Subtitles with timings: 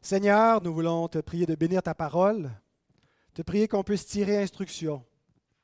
[0.00, 2.50] Seigneur, nous voulons te prier de bénir ta parole,
[3.34, 5.04] te prier qu'on puisse tirer instruction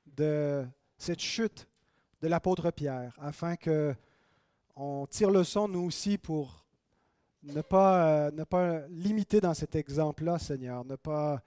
[0.06, 0.66] de
[0.98, 1.68] cette chute
[2.20, 3.94] de l'apôtre Pierre, afin que
[4.74, 6.66] on tire le son nous aussi pour
[7.44, 11.40] ne pas, euh, limiter dans cet exemple-là, Seigneur, ne pas,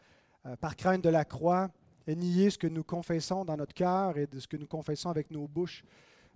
[0.46, 1.70] euh, par crainte de la croix,
[2.08, 5.30] nier ce que nous confessons dans notre cœur et de ce que nous confessons avec
[5.30, 5.84] nos bouches,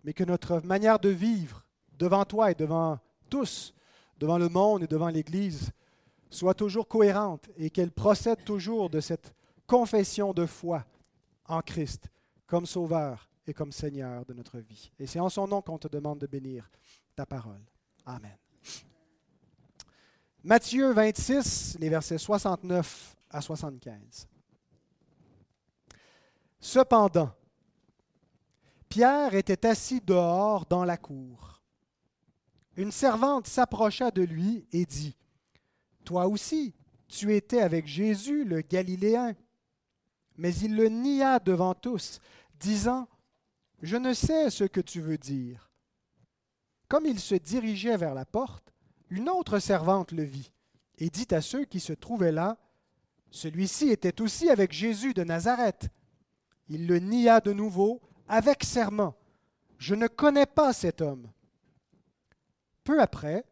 [0.03, 1.65] mais que notre manière de vivre
[1.97, 2.99] devant toi et devant
[3.29, 3.73] tous,
[4.17, 5.71] devant le monde et devant l'Église,
[6.31, 9.35] soit toujours cohérente et qu'elle procède toujours de cette
[9.67, 10.85] confession de foi
[11.45, 12.09] en Christ
[12.47, 14.91] comme Sauveur et comme Seigneur de notre vie.
[14.97, 16.69] Et c'est en son nom qu'on te demande de bénir
[17.15, 17.61] ta parole.
[18.05, 18.37] Amen.
[20.43, 24.27] Matthieu 26, les versets 69 à 75.
[26.59, 27.31] Cependant,
[28.89, 31.61] Pierre était assis dehors dans la cour.
[32.75, 35.15] Une servante s'approcha de lui et dit,
[36.03, 36.73] Toi aussi,
[37.07, 39.35] tu étais avec Jésus le Galiléen.
[40.37, 42.19] Mais il le nia devant tous,
[42.59, 43.07] disant,
[43.81, 45.69] Je ne sais ce que tu veux dire.
[46.87, 48.73] Comme il se dirigeait vers la porte,
[49.09, 50.51] une autre servante le vit
[50.97, 52.57] et dit à ceux qui se trouvaient là,
[53.29, 55.89] Celui-ci était aussi avec Jésus de Nazareth.
[56.67, 59.15] Il le nia de nouveau avec serment.
[59.77, 61.29] Je ne connais pas cet homme.
[62.83, 63.45] Peu après,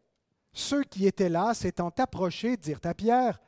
[0.52, 3.40] ceux qui étaient là, s'étant approchés, dirent à Pierre,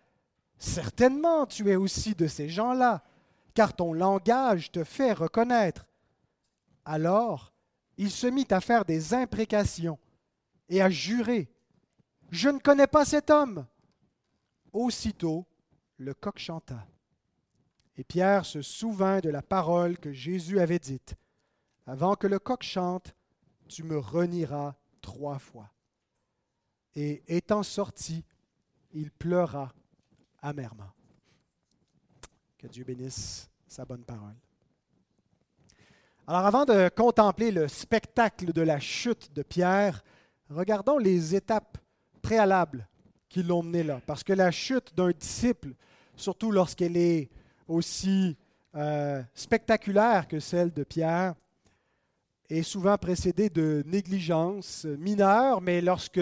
[0.58, 3.02] Certainement tu es aussi de ces gens-là,
[3.52, 5.86] car ton langage te fait reconnaître.
[6.84, 7.52] Alors
[7.98, 9.98] il se mit à faire des imprécations
[10.68, 11.50] et à jurer
[12.30, 13.66] Je ne connais pas cet homme.
[14.72, 15.46] Aussitôt,
[15.98, 16.86] le coq chanta.
[17.96, 21.14] Et Pierre se souvint de la parole que Jésus avait dite
[21.86, 23.14] Avant que le coq chante,
[23.68, 25.70] tu me renieras trois fois.
[26.94, 28.24] Et étant sorti,
[28.92, 29.72] il pleura
[30.40, 30.90] amèrement.
[32.58, 34.34] Que Dieu bénisse sa bonne parole.
[36.26, 40.04] Alors avant de contempler le spectacle de la chute de Pierre,
[40.48, 41.78] regardons les étapes
[42.20, 42.86] préalables
[43.28, 44.00] qui l'ont mené là.
[44.06, 45.74] Parce que la chute d'un disciple,
[46.14, 47.30] surtout lorsqu'elle est
[47.66, 48.36] aussi
[48.74, 51.34] euh, spectaculaire que celle de Pierre,
[52.48, 56.20] est souvent précédée de négligences mineures, mais lorsque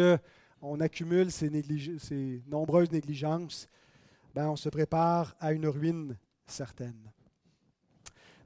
[0.63, 3.69] on accumule ces, nombreuses négligences,
[4.35, 6.17] ben on se prépare à une ruine
[6.47, 7.11] certaine.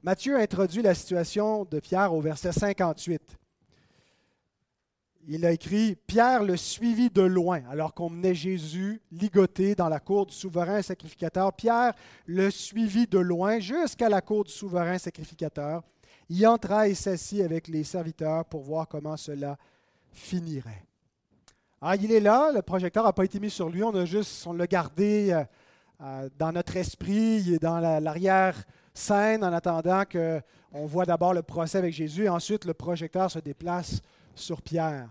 [0.03, 3.37] Matthieu introduit la situation de Pierre au verset 58.
[5.27, 9.99] Il a écrit Pierre le suivit de loin, alors qu'on menait Jésus ligoté dans la
[9.99, 11.51] cour du souverain sacrificateur.
[11.53, 11.95] Pierre
[12.27, 15.81] le suivit de loin jusqu'à la cour du souverain sacrificateur.
[16.29, 19.57] Il entra et s'assit avec les serviteurs pour voir comment cela
[20.11, 20.84] finirait.
[21.81, 24.47] Ah, il est là, le projecteur n'a pas été mis sur lui, on a juste,
[24.47, 25.43] on l'a gardé euh,
[26.01, 28.55] euh, dans notre esprit, et dans l'arrière
[28.93, 33.39] scène en attendant qu'on voit d'abord le procès avec Jésus et ensuite le projecteur se
[33.39, 34.01] déplace
[34.33, 35.09] sur Pierre.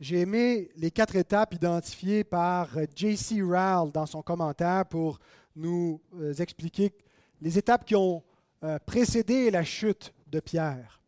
[0.00, 3.42] J'ai aimé les quatre étapes identifiées par J.C.
[3.42, 5.18] Rowell dans son commentaire pour
[5.54, 6.92] nous euh, expliquer
[7.40, 8.22] les étapes qui ont
[8.64, 11.02] euh, précédé la chute de Pierre.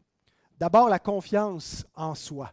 [0.59, 2.53] D'abord, la confiance en soi,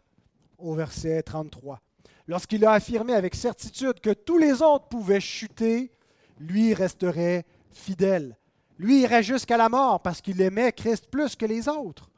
[0.62, 1.80] au verset 33.
[2.26, 5.90] Lorsqu'il a affirmé avec certitude que tous les autres pouvaient chuter,
[6.38, 8.36] lui resterait fidèle.
[8.78, 12.10] Lui irait jusqu'à la mort parce qu'il aimait Christ plus que les autres.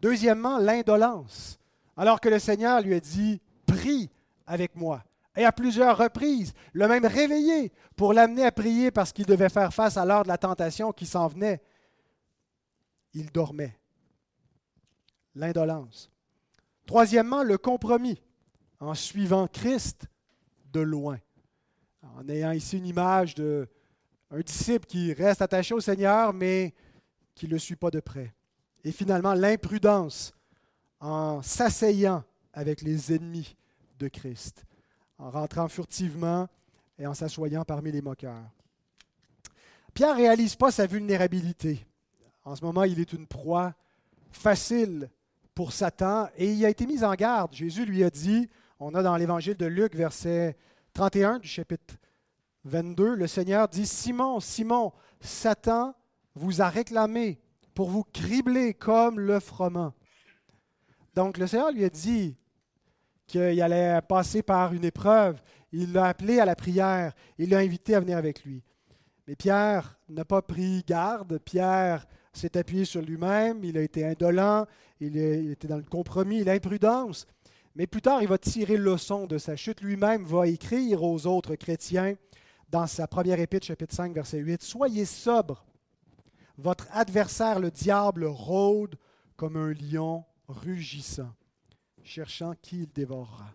[0.00, 1.58] Deuxièmement, l'indolence.
[1.96, 4.10] Alors que le Seigneur lui a dit, prie
[4.46, 5.04] avec moi.
[5.36, 9.72] Et à plusieurs reprises, le même réveillé pour l'amener à prier parce qu'il devait faire
[9.72, 11.60] face à l'heure de la tentation qui s'en venait.
[13.14, 13.78] Il dormait.
[15.34, 16.10] L'indolence.
[16.88, 18.18] Troisièmement, le compromis,
[18.80, 20.06] en suivant Christ
[20.72, 21.18] de loin.
[22.02, 23.68] En ayant ici une image de
[24.30, 26.74] un disciple qui reste attaché au Seigneur, mais
[27.34, 28.34] qui ne le suit pas de près.
[28.84, 30.32] Et finalement, l'imprudence
[30.98, 33.54] en s'asseyant avec les ennemis
[33.98, 34.64] de Christ,
[35.18, 36.48] en rentrant furtivement
[36.98, 38.50] et en s'assoyant parmi les moqueurs.
[39.92, 41.86] Pierre ne réalise pas sa vulnérabilité.
[42.46, 43.74] En ce moment, il est une proie
[44.30, 45.10] facile
[45.58, 47.52] pour Satan et il a été mis en garde.
[47.52, 50.56] Jésus lui a dit, on a dans l'évangile de Luc, verset
[50.92, 51.96] 31 du chapitre
[52.62, 55.96] 22, le Seigneur dit, Simon, Simon, Satan
[56.36, 57.40] vous a réclamé
[57.74, 59.94] pour vous cribler comme le froment.
[61.16, 62.36] Donc le Seigneur lui a dit
[63.26, 65.42] qu'il allait passer par une épreuve.
[65.72, 67.14] Il l'a appelé à la prière.
[67.36, 68.62] Il l'a invité à venir avec lui.
[69.26, 71.36] Mais Pierre n'a pas pris garde.
[71.40, 72.06] Pierre
[72.38, 73.64] s'est appuyé sur lui-même.
[73.64, 74.66] Il a été indolent.
[75.00, 77.26] Il, était dans le compromis, l'imprudence.
[77.74, 79.80] Mais plus tard, il va tirer leçon de sa chute.
[79.80, 82.14] Lui-même va écrire aux autres chrétiens
[82.70, 85.64] dans sa première épître, chapitre 5, verset 8, Soyez sobres.
[86.56, 88.96] Votre adversaire, le diable, rôde
[89.36, 91.32] comme un lion rugissant,
[92.02, 93.54] cherchant qui il dévorera.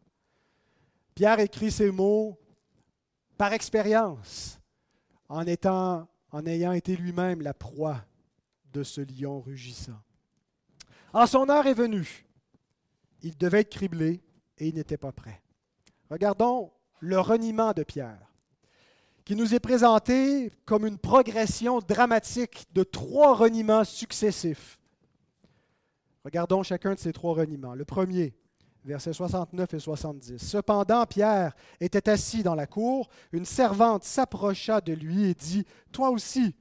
[1.14, 2.40] Pierre écrit ces mots
[3.38, 4.60] par expérience,
[5.28, 8.04] en, étant, en ayant été lui-même la proie
[8.74, 10.00] de ce lion rugissant.
[11.14, 12.26] En son heure est venue.
[13.22, 14.22] Il devait être criblé
[14.58, 15.42] et il n'était pas prêt.
[16.10, 18.34] Regardons le reniement de Pierre,
[19.26, 24.80] qui nous est présenté comme une progression dramatique de trois reniements successifs.
[26.26, 27.76] Regardons chacun de ces trois reniements.
[27.76, 28.34] Le premier,
[28.86, 30.38] versets 69 et 70.
[30.38, 33.10] Cependant, Pierre était assis dans la cour.
[33.32, 36.56] Une servante s'approcha de lui et dit, Toi aussi,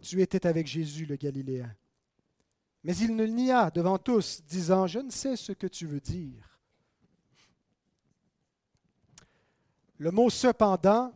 [0.00, 1.74] tu étais avec Jésus le Galiléen.
[2.84, 6.58] Mais il ne nia devant tous, disant, Je ne sais ce que tu veux dire.
[9.98, 11.12] Le mot cependant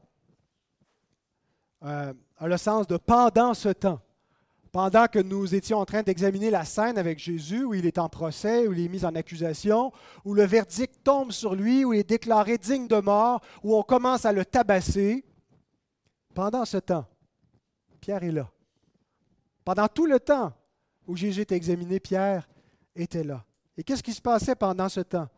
[1.85, 4.01] euh, a le sens de pendant ce temps
[4.73, 8.09] pendant que nous étions en train d'examiner la scène avec Jésus, où il est en
[8.09, 9.93] procès, où il est mis en accusation,
[10.25, 13.83] où le verdict tombe sur lui, où il est déclaré digne de mort, où on
[13.83, 15.25] commence à le tabasser,
[16.35, 17.05] pendant ce temps,
[18.01, 18.51] Pierre est là.
[19.65, 20.53] Pendant tout le temps
[21.07, 22.49] où Jésus était examiné, Pierre
[22.95, 23.45] était là.
[23.77, 25.29] Et qu'est-ce qui se passait pendant ce temps?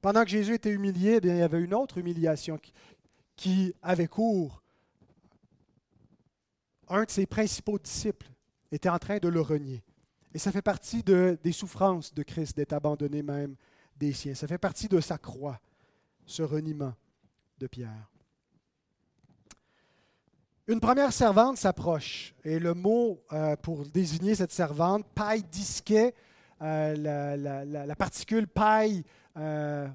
[0.00, 2.58] Pendant que Jésus était humilié, eh il y avait une autre humiliation
[3.36, 4.62] qui, avait cours.
[6.88, 8.28] Un de ses principaux disciples,
[8.70, 9.82] était en train de le renier.
[10.34, 13.54] Et ça fait partie de, des souffrances de Christ d'être abandonné même
[13.96, 14.34] des siens.
[14.34, 15.60] Ça fait partie de sa croix,
[16.26, 16.94] ce reniement
[17.58, 18.11] de Pierre.
[20.68, 26.14] Une première servante s'approche et le mot euh, pour désigner cette servante, paille disquet,
[26.60, 29.02] euh, la, particule paille
[29.36, 29.88] euh,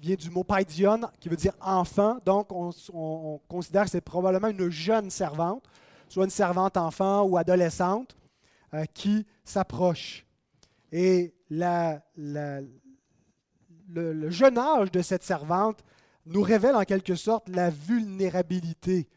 [0.00, 2.18] vient du mot paidion qui veut dire enfant.
[2.24, 5.68] Donc on, on considère que c'est probablement une jeune servante
[6.08, 8.16] soit une servante enfant ou adolescente,
[8.92, 10.26] qui s'approche.
[10.90, 11.90] Et le,
[14.30, 15.84] jeune âge de cette servante
[16.26, 19.08] nous révèle en quelque sorte la vulnérabilité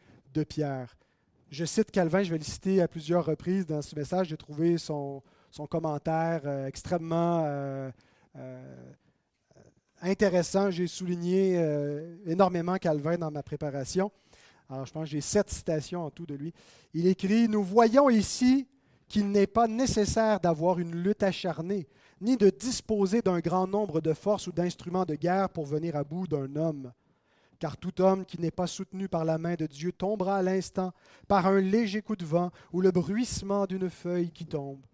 [1.50, 4.28] Je cite Calvin, je vais le citer à plusieurs reprises dans ce message.
[4.28, 5.24] J'ai trouvé son,
[5.70, 7.90] commentaire euh, extrêmement euh,
[10.02, 10.70] intéressant.
[10.70, 11.60] J'ai souligné
[12.26, 14.12] énormément Calvin dans ma préparation.
[14.70, 16.54] Alors, je pense que j'ai sept citations en tout de lui.
[16.94, 18.68] Il écrit Nous voyons ici
[19.08, 21.88] qu'il n'est pas nécessaire d'avoir une lutte acharnée,
[22.20, 26.04] ni de disposer d'un grand nombre de forces ou d'instruments de guerre pour venir à
[26.04, 26.92] bout d'un homme.
[27.60, 30.94] Car tout homme qui n'est pas soutenu par la main de Dieu tombera à l'instant
[31.28, 34.86] par un léger coup de vent ou le bruissement d'une feuille qui tombe.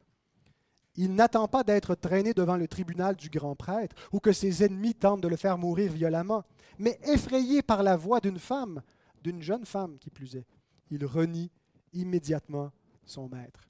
[0.95, 4.93] Il n'attend pas d'être traîné devant le tribunal du grand prêtre ou que ses ennemis
[4.93, 6.43] tentent de le faire mourir violemment,
[6.77, 8.81] mais effrayé par la voix d'une femme
[9.23, 10.45] d'une jeune femme qui plus est.
[10.91, 11.49] Il renie
[11.93, 12.71] immédiatement
[13.05, 13.61] son maître.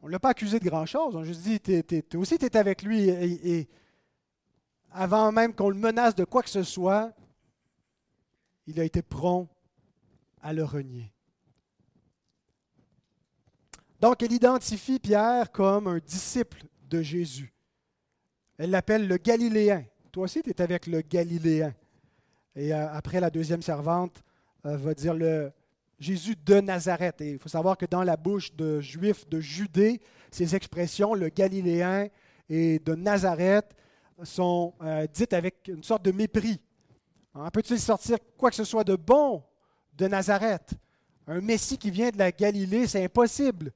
[0.00, 1.16] On ne l'a pas accusé de grand-chose.
[1.16, 3.08] On juste dit, toi aussi, tu avec lui.
[3.08, 3.68] Et,
[4.90, 7.12] avant même qu'on le menace de quoi que ce soit,
[8.68, 9.48] il a été prompt
[10.42, 11.10] à le renier.
[13.98, 17.52] Donc, elle identifie Pierre comme un disciple de Jésus.
[18.58, 19.84] Elle l'appelle le Galiléen.
[20.12, 21.74] Toi aussi, tu es avec le Galiléen.
[22.54, 24.22] Et euh, après, la deuxième servante
[24.66, 25.50] euh, va dire le
[25.98, 27.22] Jésus de Nazareth.
[27.22, 31.30] Et il faut savoir que dans la bouche de Juifs de Judée, ces expressions, le
[31.30, 32.08] Galiléen
[32.50, 33.74] et de Nazareth,
[34.24, 36.60] sont euh, dites avec une sorte de mépris.
[37.40, 39.44] Hein, peut-il sortir quoi que ce soit de bon
[39.96, 40.72] de Nazareth?
[41.28, 43.72] Un Messie qui vient de la Galilée, c'est impossible.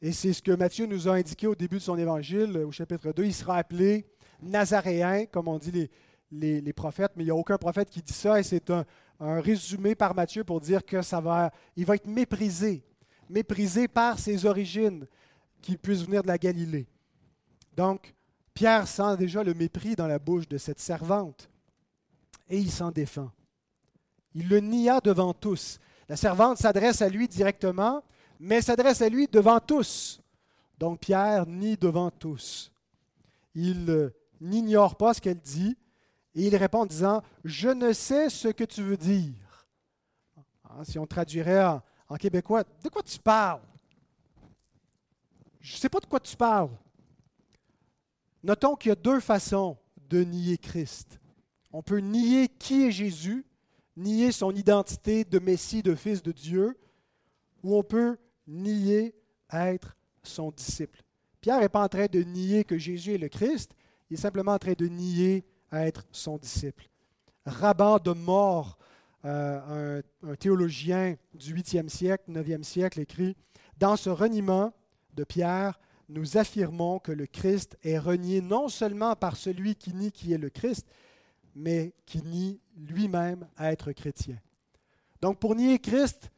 [0.00, 3.10] Et c'est ce que Matthieu nous a indiqué au début de son évangile, au chapitre
[3.10, 3.24] 2.
[3.24, 4.06] Il sera appelé
[4.40, 5.90] Nazaréen, comme on dit
[6.30, 8.84] les, prophètes, mais il n'y a aucun prophète qui dit ça, et c'est un,
[9.18, 12.84] résumé par Matthieu pour dire que ça va, il va être méprisé,
[13.28, 15.06] méprisé par ses origines,
[15.62, 16.86] qui puissent venir de la Galilée.
[17.74, 18.14] Donc,
[18.52, 21.48] Pierre sent déjà le mépris dans la bouche de cette servante,
[22.48, 23.30] et il s'en défend.
[24.34, 25.78] Il le nia devant tous.
[26.08, 28.02] La servante s'adresse à lui directement,
[28.38, 30.20] mais s'adresse à lui devant tous.
[30.78, 32.72] Donc Pierre nie devant tous.
[33.54, 34.10] Il euh,
[34.40, 35.76] n'ignore pas ce qu'elle dit,
[36.34, 39.66] et il répond en disant, Je ne sais ce que tu veux dire.
[40.64, 41.64] Ah, si on traduirait
[42.08, 43.62] en, québécois, de quoi tu parles?
[45.60, 46.70] Je ne sais pas de quoi tu parles.
[48.42, 51.18] Notons qu'il y a deux façons de nier Christ.
[51.76, 53.44] On peut nier qui est Jésus,
[53.96, 56.78] nier son identité de Messie, de Fils de Dieu,
[57.64, 58.16] ou on peut
[58.46, 59.12] nier
[59.52, 61.02] être son disciple.
[61.40, 63.72] Pierre n'est pas en train de nier que Jésus est le Christ,
[64.08, 66.88] il est simplement en train de nier être son disciple.
[67.44, 68.78] Rabat de mort,
[69.24, 73.36] euh, un, théologien du 8e siècle, 9e siècle, écrit
[73.78, 74.72] Dans ce reniement
[75.14, 80.12] de Pierre, nous affirmons que le Christ est renié non seulement par celui qui nie
[80.12, 80.86] qui est le Christ,
[81.54, 84.36] mais qui nie lui-même à être chrétien.
[85.20, 86.30] Donc pour nier Christ,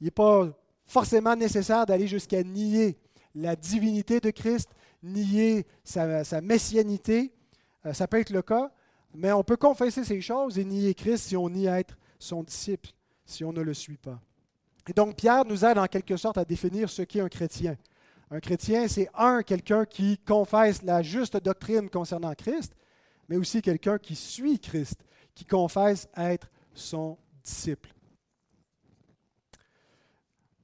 [0.00, 0.48] il n'est pas
[0.86, 2.98] forcément nécessaire d'aller jusqu'à nier
[3.34, 4.70] la divinité de Christ,
[5.02, 7.32] nier sa, messianité.
[7.86, 8.70] Euh, ça peut être le cas,
[9.14, 12.90] mais on peut confesser ces choses et nier Christ si on nie être son disciple,
[13.24, 14.20] si on ne le suit pas.
[14.88, 17.76] Et donc Pierre nous aide en quelque sorte à définir ce qu'est un chrétien.
[18.30, 22.74] Un chrétien, c'est un, quelqu'un qui confesse la juste doctrine concernant Christ,
[23.28, 25.04] mais aussi quelqu'un qui suit Christ,
[25.34, 27.92] qui confesse être son disciple.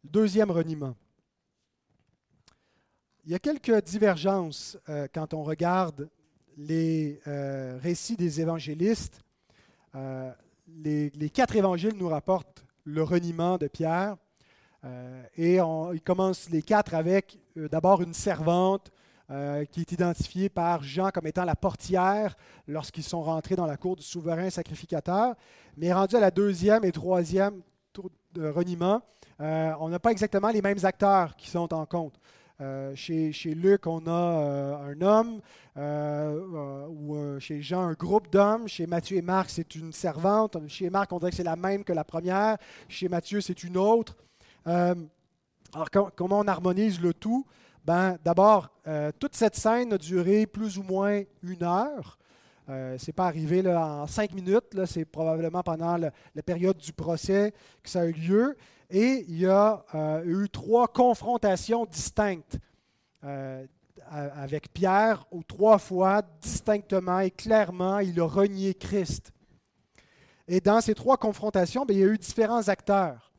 [0.02, 0.94] Deuxième reniement.
[3.26, 6.10] Il y a quelques divergences euh, quand on regarde
[6.58, 9.20] les euh, récits des évangélistes.
[9.94, 10.30] Euh,
[10.68, 14.16] les, quatre évangiles nous rapportent le reniement de Pierre.
[15.36, 18.90] et on, ils commencent les quatre avec d'abord une servante
[19.28, 22.36] qui est identifiée par Jean comme étant la portière
[22.68, 25.34] lorsqu'ils sont rentrés dans la cour du souverain sacrificateur.
[25.76, 27.62] Mais rendu à la deuxième et troisième
[27.92, 29.00] tour de reniement,
[29.38, 32.20] on n'a pas exactement les mêmes acteurs qui sont en compte.
[32.60, 35.40] Euh, chez, Luc, on a euh, un homme,
[35.76, 38.68] euh, ou chez Jean, un groupe d'hommes.
[38.68, 40.56] Chez Matthieu et Marc, c'est une servante.
[40.68, 42.56] Chez Marc, on dirait que c'est la même que la première.
[42.88, 44.16] Chez Matthieu, c'est une autre.
[44.64, 47.44] alors, comment on harmonise le tout?
[47.84, 48.70] Ben, D'abord,
[49.18, 52.18] toute cette scène a duré plus ou moins une heure.
[52.70, 56.92] Euh, ce n'est pas arrivé là, en cinq minutes, c'est probablement pendant la période du
[56.92, 58.56] procès que ça a eu lieu.
[58.90, 62.58] Et il y a euh, eu trois confrontations distinctes
[63.24, 63.66] euh,
[64.10, 69.32] avec Pierre, où trois fois, distinctement et clairement, il a renié Christ.
[70.46, 73.32] Et dans ces trois confrontations, ben, il y a eu différents acteurs.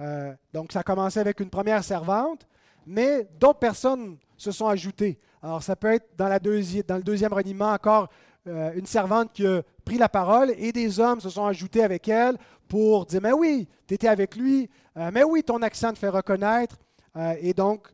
[0.00, 2.46] Euh, donc ça a commencé avec une première servante,
[2.86, 5.18] mais d'autres personnes se sont ajoutées.
[5.42, 8.08] Alors ça peut être dans, la le deuxième reniement encore
[8.46, 12.06] euh, une servante qui a pris la parole et des hommes se sont ajoutés avec
[12.06, 12.36] elle
[12.68, 16.08] pour dire Mais oui, tu étais avec lui, euh, mais oui, ton accent te fait
[16.08, 16.76] reconnaître.
[17.16, 17.88] Euh, et donc,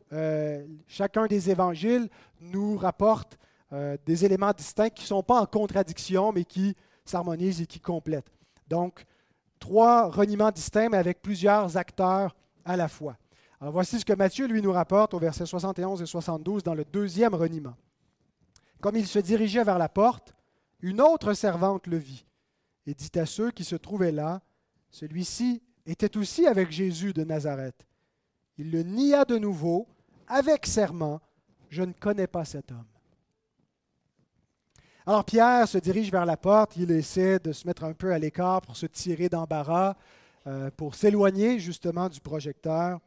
[0.87, 2.09] chacun des évangiles
[2.41, 3.37] nous rapporte
[4.05, 8.31] des éléments distincts qui ne sont pas en contradiction, mais qui s'harmonisent et qui complètent.
[8.67, 9.03] Donc,
[9.59, 12.35] trois reniements distincts, mais avec plusieurs acteurs
[12.65, 13.15] à la fois.
[13.71, 17.33] Voici ce que Matthieu, lui, nous rapporte au verset 71 et 72 dans le deuxième
[17.33, 17.75] reniement.
[18.81, 20.35] Comme il se dirigeait vers la porte,
[20.81, 22.25] une autre servante le vit
[22.85, 24.41] et dit à ceux qui se trouvaient là,
[24.89, 27.87] Celui-ci était aussi avec Jésus de Nazareth.
[28.57, 29.87] Il le nia de nouveau,
[30.27, 31.21] avec serment,
[31.69, 32.85] Je ne connais pas cet homme.
[35.05, 38.19] Alors Pierre se dirige vers la porte, il essaie de se mettre un peu à
[38.19, 39.95] l'écart pour se tirer d'embarras,
[40.47, 42.99] euh, pour s'éloigner justement du projecteur.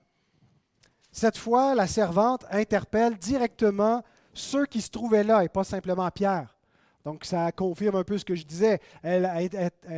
[1.16, 4.04] Cette fois, la servante interpelle directement
[4.34, 6.58] ceux qui se trouvaient là et pas simplement Pierre.
[7.06, 8.80] Donc, ça confirme un peu ce que je disais.
[9.02, 9.24] Elle,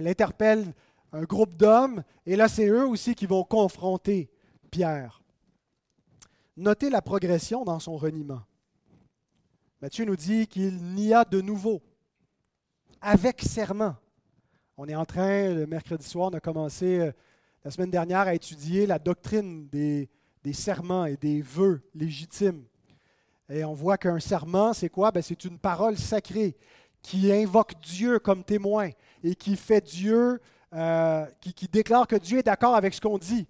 [0.07, 0.73] interpelle
[1.13, 4.31] un groupe d'hommes, et là, c'est eux aussi qui vont confronter
[4.71, 5.21] Pierre.
[6.57, 8.43] Notez la progression dans son reniement.
[9.83, 11.83] Matthieu nous dit qu'il n'y a de nouveau,
[13.01, 13.97] avec serment.
[14.77, 17.13] On est en train, le mercredi soir, on a commencé euh,
[17.65, 20.09] la semaine dernière à étudier la doctrine des,
[20.49, 22.65] des serments et des vœux légitimes.
[23.51, 25.11] Et on voit qu'un serment, c'est quoi?
[25.11, 26.57] Ben, c'est une parole sacrée
[27.03, 28.89] qui invoque Dieu comme témoin
[29.23, 30.41] et qui fait Dieu,
[30.73, 33.47] euh, qui, déclare que Dieu est d'accord avec ce qu'on dit.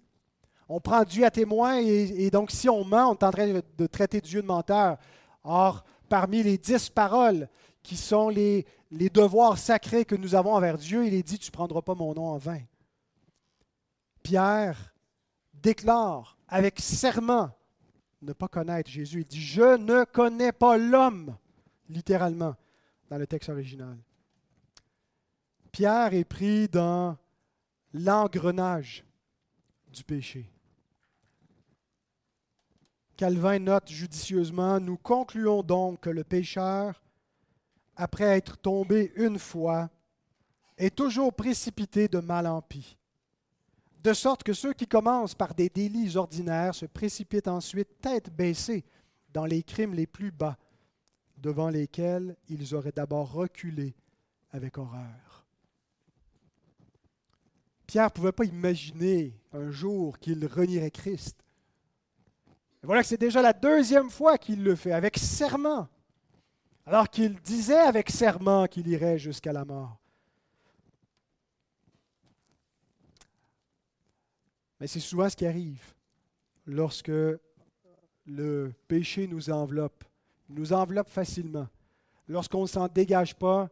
[0.68, 3.86] On prend Dieu à témoin et, donc si on ment, on est en train de,
[3.86, 4.98] traiter Dieu de menteur.
[5.44, 7.48] Or, parmi les dix paroles
[7.84, 11.50] qui sont les, les devoirs sacrés que nous avons envers Dieu, il est dit, tu
[11.50, 12.60] ne prendras pas mon nom en vain.
[14.24, 14.92] Pierre
[15.54, 17.50] déclare avec serment
[18.22, 19.20] ne pas connaître Jésus.
[19.20, 21.36] Il dit, je ne connais pas l'homme,
[21.88, 22.56] littéralement
[23.08, 23.96] dans le texte original.
[25.70, 27.16] Pierre est pris dans
[27.92, 29.04] l'engrenage
[29.92, 30.50] du péché.
[33.16, 37.02] Calvin note judicieusement, nous concluons donc que le pécheur,
[37.96, 39.90] après être tombé une fois,
[40.76, 42.97] est toujours précipité de mal en pis,
[44.02, 48.84] de sorte que ceux qui commencent par des délits ordinaires se précipitent ensuite tête baissée
[49.32, 50.56] dans les crimes les plus bas,
[51.36, 53.94] devant lesquels ils auraient d'abord reculé
[54.50, 55.46] avec horreur.
[57.86, 61.42] Pierre ne pouvait pas imaginer un jour qu'il renierait Christ.
[62.82, 65.88] voilà que c'est déjà la deuxième fois qu'il le fait, avec serment.
[66.86, 69.98] alors qu'il disait avec serment qu'il irait jusqu'à la mort.
[74.80, 75.82] Mais c'est souvent ce qui arrive
[76.66, 77.10] lorsque
[78.26, 80.04] le péché nous enveloppe,
[80.48, 81.68] nous enveloppe facilement.
[82.26, 83.70] Lorsqu'on ne s'en dégage pas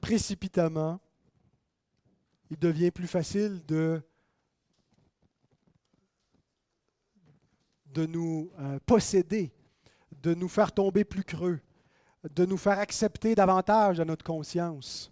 [0.00, 1.00] précipitamment,
[2.50, 4.02] il devient plus facile de,
[7.86, 9.52] de nous euh, posséder,
[10.22, 11.60] de nous faire tomber plus creux,
[12.30, 15.10] de nous faire accepter davantage à notre conscience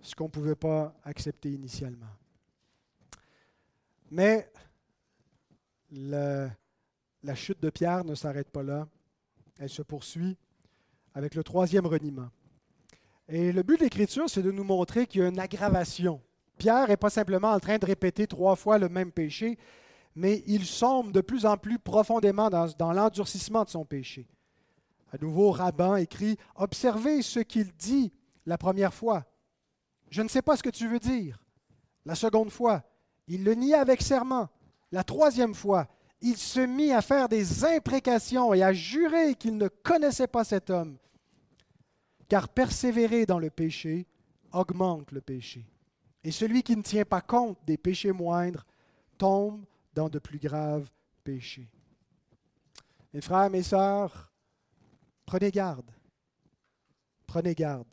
[0.00, 2.06] ce qu'on ne pouvait pas accepter initialement.
[4.10, 4.50] Mais
[5.90, 8.86] la chute de Pierre ne s'arrête pas là.
[9.58, 10.36] Elle se poursuit
[11.14, 12.28] avec le troisième reniement.
[13.28, 16.22] Et le but de l'Écriture, c'est de nous montrer qu'il y a une aggravation.
[16.56, 19.58] Pierre n'est pas simplement en train de répéter trois fois le même péché,
[20.14, 24.28] mais il sombre de plus en plus profondément dans, dans l'endurcissement de son péché.
[25.12, 28.12] À nouveau, Rabbin écrit Observez ce qu'il dit
[28.46, 29.24] la première fois.
[30.10, 31.38] Je ne sais pas ce que tu veux dire.
[32.04, 32.82] La seconde fois,
[33.28, 34.48] il le nie avec serment.
[34.90, 35.86] La troisième fois,
[36.20, 40.70] il se mit à faire des imprécations et à jurer qu'il ne connaissait pas cet
[40.70, 40.96] homme.
[42.28, 44.06] Car persévérer dans le péché
[44.52, 45.66] augmente le péché.
[46.24, 48.66] Et celui qui ne tient pas compte des péchés moindres
[49.16, 50.90] tombe dans de plus graves
[51.22, 51.70] péchés.
[53.12, 54.32] Mes frères, mes sœurs,
[55.24, 55.90] prenez garde.
[57.26, 57.86] Prenez garde.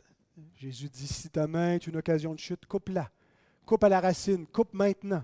[0.56, 3.10] Jésus dit, si ta main est une occasion de chute, coupe-la.
[3.66, 5.24] Coupe à la racine, coupe maintenant,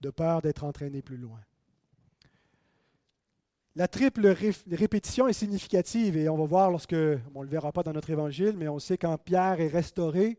[0.00, 1.40] de peur d'être entraîné plus loin.
[3.76, 4.34] La triple
[4.70, 6.94] répétition est significative et on va voir lorsque,
[7.34, 10.38] on ne le verra pas dans notre évangile, mais on sait quand Pierre est restauré,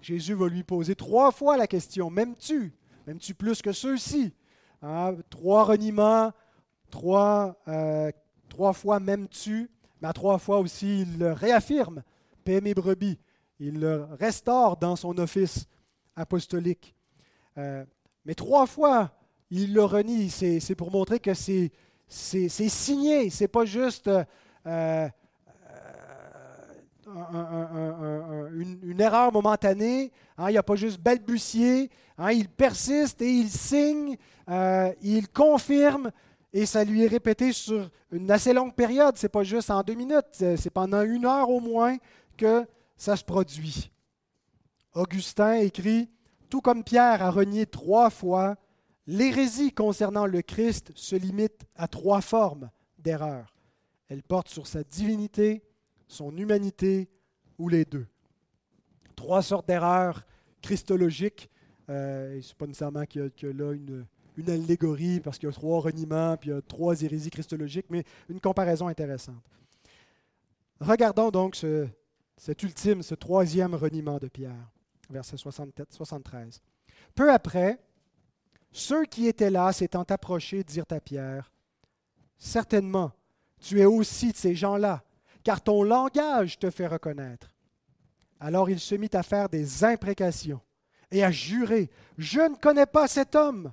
[0.00, 2.72] Jésus va lui poser trois fois la question, m'aimes-tu?
[3.06, 4.34] M'aimes-tu plus que ceux-ci?
[4.82, 6.32] Hein, Trois reniements,
[6.90, 8.10] trois, euh,
[8.48, 12.02] trois fois m'aimes-tu, mais à trois fois aussi il réaffirme,
[12.44, 13.18] paie mes brebis.
[13.60, 15.66] Il le restaure dans son office
[16.16, 16.94] apostolique.
[17.58, 17.84] Euh,
[18.24, 19.10] mais trois fois,
[19.50, 20.30] il le renie.
[20.30, 21.70] C'est pour montrer que c'est
[22.08, 23.30] signé.
[23.30, 24.10] C'est pas juste
[24.66, 25.08] euh,
[28.54, 30.12] une, erreur momentanée.
[30.38, 31.90] Hein, il n'y a pas juste balbutié.
[32.18, 34.16] Hein, il persiste et il signe,
[34.48, 36.10] euh, il confirme,
[36.52, 39.16] et ça lui est répété sur une assez longue période.
[39.16, 41.96] Ce n'est pas juste en deux minutes, c'est pendant une heure au moins
[42.36, 43.91] que ça se produit.
[44.94, 46.10] Augustin écrit,
[46.48, 48.56] Tout comme Pierre a renié trois fois,
[49.06, 53.54] l'hérésie concernant le Christ se limite à trois formes d'erreur.
[54.08, 55.62] Elle porte sur sa divinité,
[56.06, 57.08] son humanité
[57.58, 58.06] ou les deux.
[59.16, 60.26] Trois sortes d'erreurs
[60.60, 61.48] christologiques.
[61.88, 64.06] Euh, Ce n'est pas nécessairement qu'il y, a là une,
[64.50, 68.04] allégorie parce qu'il y a trois reniements, puis il y a trois hérésies christologiques, mais
[68.28, 69.42] une comparaison intéressante.
[70.80, 71.88] Regardons donc ce,
[72.36, 74.71] cet ultime, ce troisième reniement de Pierre,
[75.12, 76.60] verset 73.
[77.14, 77.78] Peu après,
[78.72, 81.52] ceux qui étaient là, s'étant approchés, dirent à Pierre,
[82.38, 83.12] Certainement,
[83.60, 85.04] tu es aussi de ces gens-là,
[85.44, 87.54] car ton langage te fait reconnaître.
[88.40, 90.60] Alors il se mit à faire des imprécations
[91.12, 93.72] et à jurer, Je ne connais pas cet homme.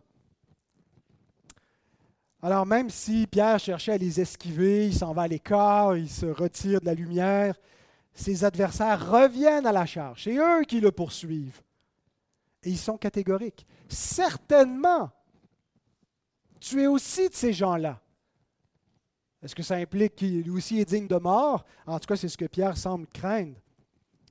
[2.41, 6.27] Alors même si Pierre cherchait à les esquiver, il s'en va à l'écart, il se
[6.27, 7.55] retire de la lumière,
[8.13, 10.23] ses adversaires reviennent à la charge.
[10.23, 11.61] C'est eux qui le poursuivent.
[12.63, 13.65] Et ils sont catégoriques.
[13.87, 15.09] Certainement,
[16.59, 18.01] tu es aussi de ces gens-là.
[19.41, 21.65] Est-ce que ça implique qu'il aussi est digne de mort?
[21.85, 23.55] En tout cas, c'est ce que Pierre semble craindre.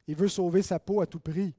[0.07, 1.55] Il veut sauver sa peau à tout prix.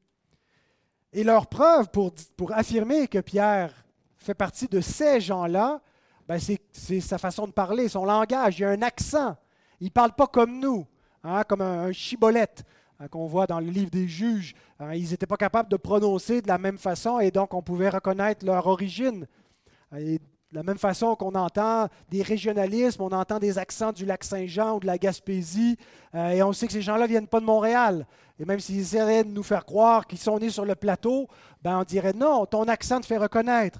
[1.11, 3.73] Et leur preuve pour, pour affirmer que Pierre
[4.17, 5.81] fait partie de ces gens-là,
[6.27, 8.59] ben c'est sa façon de parler, son langage.
[8.59, 9.35] Il a un accent.
[9.79, 10.85] Il ne parle pas comme nous,
[11.23, 12.63] hein, comme un, un chibolette
[12.99, 14.53] hein, qu'on voit dans le livre des juges.
[14.79, 14.93] Hein.
[14.93, 18.45] ils n'étaient pas capables de prononcer de la même façon et donc on pouvait reconnaître
[18.45, 19.27] leur origine.
[19.97, 20.19] Et
[20.51, 24.77] de la même façon qu'on entend des régionalismes, on entend des accents du lac Saint-Jean
[24.77, 25.77] ou de la Gaspésie,
[26.15, 28.07] euh, et on sait que ces gens-là ne viennent pas de Montréal.
[28.39, 31.27] Et même s'ils essaieraient de nous faire croire qu'ils sont nés sur le plateau,
[31.61, 33.79] ben on dirait non, ton accent te fait reconnaître.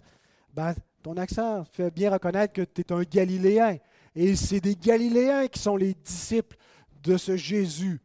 [0.53, 3.77] Ben, ton accent fait bien reconnaître que tu es un Galiléen.
[4.15, 6.57] Et c'est des Galiléens qui sont les disciples
[7.03, 8.01] de ce Jésus.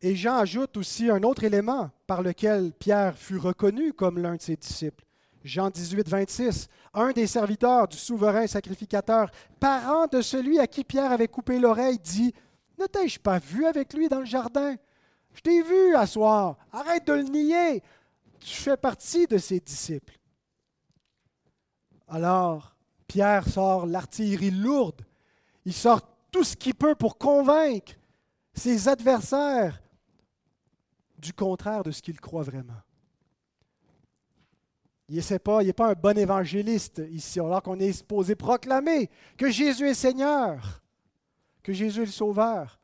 [0.00, 4.42] Et Jean ajoute aussi un autre élément par lequel Pierre fut reconnu comme l'un de
[4.42, 5.04] ses disciples.
[5.44, 11.12] Jean 18, 26, un des serviteurs du souverain sacrificateur, parent de celui à qui Pierre
[11.12, 12.34] avait coupé l'oreille, dit
[12.78, 14.74] Ne t'ai-je pas vu avec lui dans le jardin?
[15.34, 16.56] Je t'ai vu à soir.
[16.72, 17.82] Arrête de le nier.
[18.40, 20.18] Tu fais partie de ses disciples.
[22.08, 22.74] Alors,
[23.06, 25.02] Pierre sort l'artillerie lourde.
[25.64, 26.00] Il sort
[26.30, 27.92] tout ce qu'il peut pour convaincre
[28.52, 29.80] ses adversaires
[31.18, 32.80] du contraire de ce qu'il croit vraiment.
[35.08, 39.88] Il n'est pas, pas un bon évangéliste ici, alors qu'on est supposé proclamer que Jésus
[39.88, 40.82] est Seigneur,
[41.62, 42.78] que Jésus est le Sauveur,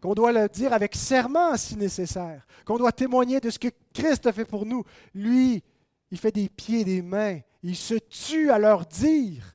[0.00, 4.26] qu'on doit le dire avec serment si nécessaire, qu'on doit témoigner de ce que Christ
[4.26, 4.84] a fait pour nous.
[5.14, 5.62] Lui,
[6.10, 9.54] il fait des pieds et des mains, il se tue à leur dire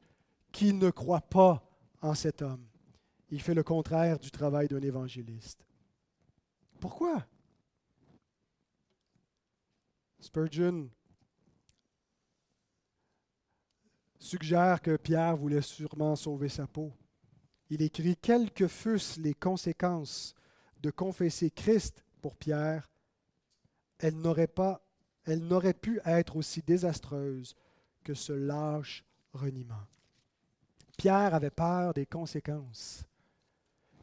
[0.52, 1.69] qu'il ne croit pas
[2.02, 2.66] en cet homme.
[3.30, 5.66] Il fait le contraire du travail d'un évangéliste.
[6.80, 7.26] Pourquoi?
[10.20, 10.90] Spurgeon
[14.18, 16.92] suggère que Pierre voulait sûrement sauver sa peau.
[17.70, 20.34] Il écrit Quelles que fussent les conséquences
[20.82, 22.90] de confesser Christ pour Pierre,
[24.00, 24.82] elles n'auraient pas
[25.26, 27.56] elle n'aurait pu être aussi désastreuse
[28.04, 29.86] que ce lâche reniement.
[31.00, 33.06] Pierre avait peur des conséquences.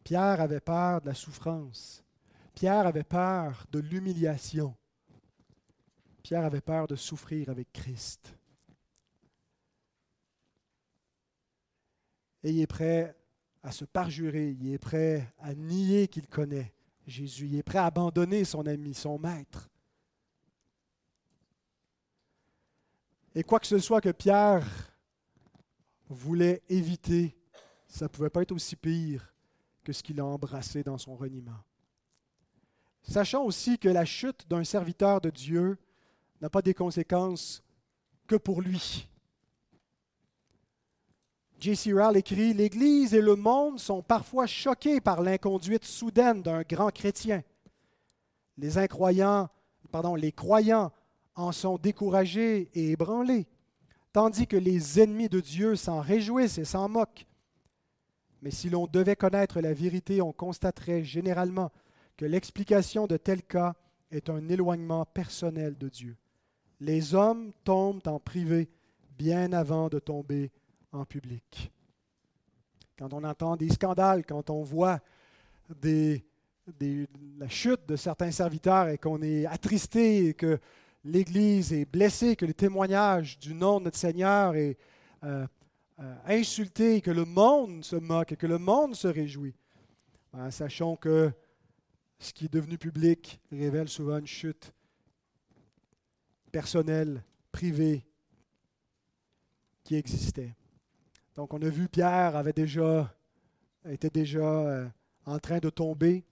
[0.03, 2.03] Pierre avait peur de la souffrance.
[2.55, 4.75] Pierre avait peur de l'humiliation.
[6.23, 8.35] Pierre avait peur de souffrir avec Christ.
[12.43, 13.15] Et il est prêt
[13.63, 16.73] à se parjurer, il est prêt à nier qu'il connaît
[17.07, 19.69] Jésus, il est prêt à abandonner son ami, son maître.
[23.35, 24.96] Et quoi que ce soit que Pierre
[26.09, 27.37] voulait éviter,
[27.89, 29.35] ça ne pouvait pas être aussi pire
[29.83, 31.63] que ce qu'il a embrassé dans son reniement.
[33.03, 35.79] Sachant aussi que la chute d'un serviteur de Dieu
[36.41, 37.63] n'a pas des conséquences
[38.27, 39.09] que pour lui.
[41.59, 41.93] J.C.
[41.95, 47.43] Rall écrit L'Église et le monde sont parfois choqués par l'inconduite soudaine d'un grand chrétien.
[48.59, 49.49] Les incroyants,
[49.91, 50.93] pardon, les croyants
[51.35, 53.47] en sont découragés et ébranlés,
[54.17, 57.27] tandis que les ennemis de Dieu s'en réjouissent et s'en moquent.
[58.41, 61.71] Mais si l'on devait connaître la vérité, on constaterait généralement
[62.17, 63.75] que l'explication de tel cas
[64.11, 66.17] est un éloignement personnel de Dieu.
[66.81, 68.71] Les hommes tombent en privé
[69.19, 70.51] bien avant de tomber
[70.93, 71.71] en public.
[72.99, 75.01] Quand on entend des scandales, quand on voit
[75.69, 76.25] des,
[77.39, 80.59] la chute de certains serviteurs et qu'on est attristé et que
[81.07, 84.77] l'Église est blessée, que le témoignage du nom de notre Seigneur est
[85.25, 85.47] euh,
[86.01, 89.55] euh, insulté, que le monde se moque et que le monde se réjouit.
[90.33, 91.33] Ben, sachons que
[92.19, 94.73] ce qui est devenu public révèle souvent une chute
[96.51, 98.05] personnelle, privée,
[99.85, 100.55] qui existait.
[101.37, 103.15] Donc on a vu Pierre avait déjà,
[103.89, 104.89] était déjà euh,
[105.25, 106.25] en train de tomber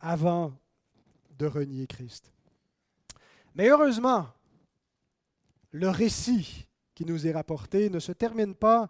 [0.00, 0.54] avant
[1.38, 2.31] de renier Christ.
[3.54, 4.28] Mais heureusement,
[5.70, 8.88] le récit qui nous est rapporté ne se termine pas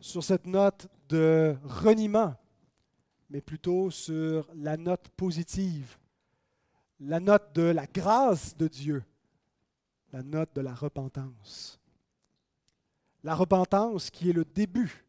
[0.00, 2.34] sur cette note de reniement,
[3.30, 5.96] mais plutôt sur la note positive,
[7.00, 9.04] la note de la grâce de Dieu,
[10.12, 11.80] la note de la repentance.
[13.22, 15.04] La repentance qui est le début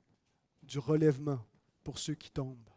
[0.63, 1.39] du relèvement
[1.83, 2.69] pour ceux qui tombent.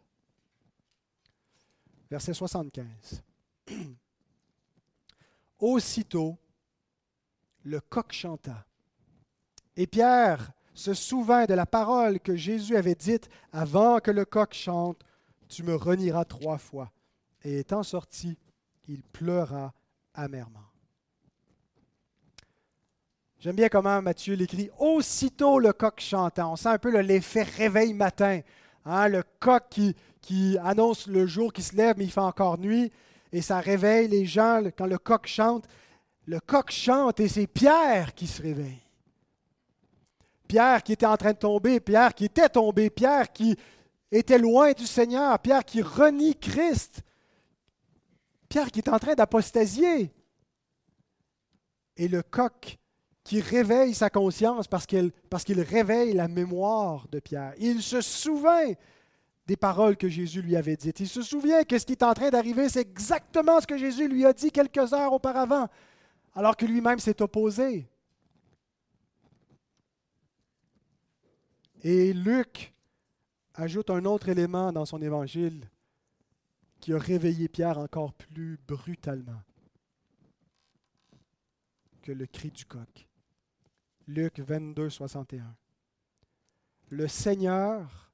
[2.11, 3.23] Verset 75.
[5.59, 6.39] Aussitôt,
[7.65, 8.65] le coq chanta.
[9.77, 14.55] Et Pierre se souvint de la parole que Jésus avait dite avant que le coq
[14.55, 15.05] chante,
[15.49, 16.93] Tu me renieras trois fois.
[17.43, 18.37] Et étant sorti,
[18.87, 19.73] il pleura
[20.13, 20.69] amèrement.
[23.39, 24.69] J'aime bien comment Matthieu l'écrit.
[24.79, 26.47] Aussitôt le coq chanta.
[26.49, 28.41] On sent un peu l'effet réveil matin.
[28.85, 32.59] Hein, le coq qui, qui annonce le jour qui se lève, mais il fait encore
[32.59, 32.93] nuit
[33.33, 35.67] et ça réveille les gens quand le coq chante.
[36.27, 38.83] Le coq chante et c'est Pierre qui se réveille.
[40.47, 43.57] Pierre qui était en train de tomber, Pierre qui était tombé, Pierre qui
[44.11, 47.03] était loin du Seigneur, Pierre qui renie Christ,
[48.49, 50.11] Pierre qui est en train d'apostasier.
[51.97, 52.79] Et le coq
[53.25, 55.13] qui réveille sa conscience parce qu'il,
[55.61, 57.53] réveille la mémoire de Pierre.
[57.59, 58.73] Il se souvint
[59.49, 61.01] des paroles que Jésus lui avait dites.
[61.01, 64.07] Il se souvient que ce qui est en train d'arriver, c'est exactement ce que Jésus
[64.07, 65.69] lui a dit quelques heures auparavant,
[66.35, 67.89] alors que lui-même s'est opposé.
[71.83, 72.75] Et Luc
[73.55, 75.71] ajoute un autre élément dans son évangile
[76.79, 79.41] qui a réveillé Pierre encore plus brutalement
[82.03, 83.09] que le cri du coq.
[84.07, 85.57] Luc 22, 61.
[86.91, 88.08] Le Seigneur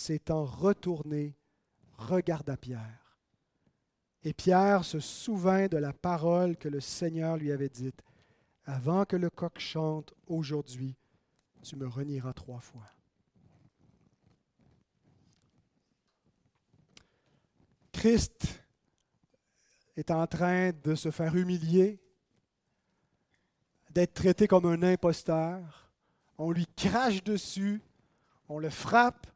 [0.00, 1.36] s'étant retourné,
[1.98, 3.18] regarda Pierre.
[4.22, 8.02] Et Pierre se souvint de la parole que le Seigneur lui avait dite.
[8.64, 10.96] Avant que le coq chante aujourd'hui,
[11.62, 12.86] tu me renieras trois fois.
[17.92, 18.62] Christ
[19.96, 22.00] est en train de se faire humilier,
[23.90, 25.90] d'être traité comme un imposteur.
[26.38, 27.82] On lui crache dessus,
[28.48, 29.26] on le frappe,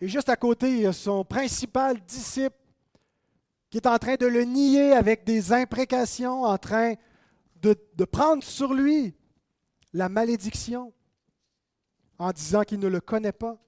[0.00, 2.56] et juste à côté, il y a son principal disciple
[3.70, 6.94] qui est en train de le nier avec des imprécations, en train
[7.62, 9.14] de, de prendre sur lui
[9.92, 10.92] la malédiction
[12.18, 13.58] en disant qu'il ne le connaît pas.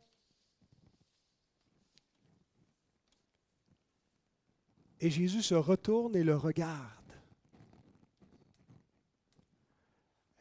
[5.01, 6.99] Et Jésus se retourne et le regarde.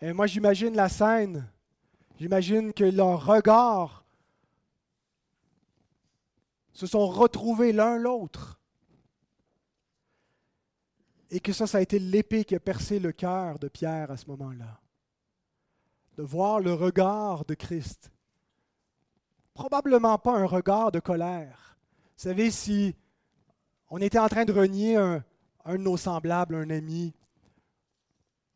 [0.01, 1.49] Et moi, j'imagine la scène.
[2.19, 4.06] J'imagine que leur regard
[6.77, 8.59] se sont retrouvés l'un l'autre.
[11.31, 14.17] Et que ça, ça a été l'épée qui a percé le cœur de Pierre à
[14.17, 14.79] ce moment-là.
[16.17, 18.11] De voir le regard de Christ.
[19.55, 21.79] Probablement pas un regard de colère.
[22.15, 22.95] Vous savez, si
[23.89, 25.23] on était en train de renier un,
[25.65, 27.11] de nos semblables, un ami,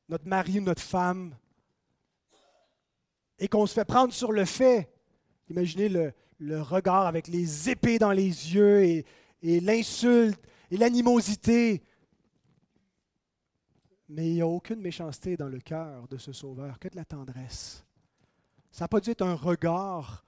[0.10, 1.36] notre mari ou notre femme,
[3.39, 4.93] et qu'on se fait prendre sur le fait.
[5.49, 6.13] Imaginez le,
[6.49, 9.06] regard avec les épées dans les yeux et,
[9.41, 11.84] et l'insulte et l'animosité.
[14.10, 17.06] Mais il n'y a aucune méchanceté dans le cœur de ce sauveur, que de la
[17.06, 17.86] tendresse.
[18.71, 20.25] Ça n'a pas dû être un regard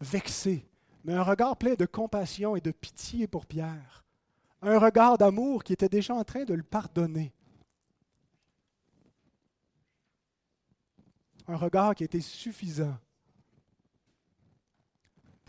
[0.00, 0.66] vexé,
[1.04, 4.04] mais un regard plein de compassion et de pitié pour Pierre.
[4.60, 7.32] Un regard d'amour qui était déjà en train de le pardonner.
[11.48, 12.96] Un regard qui était suffisant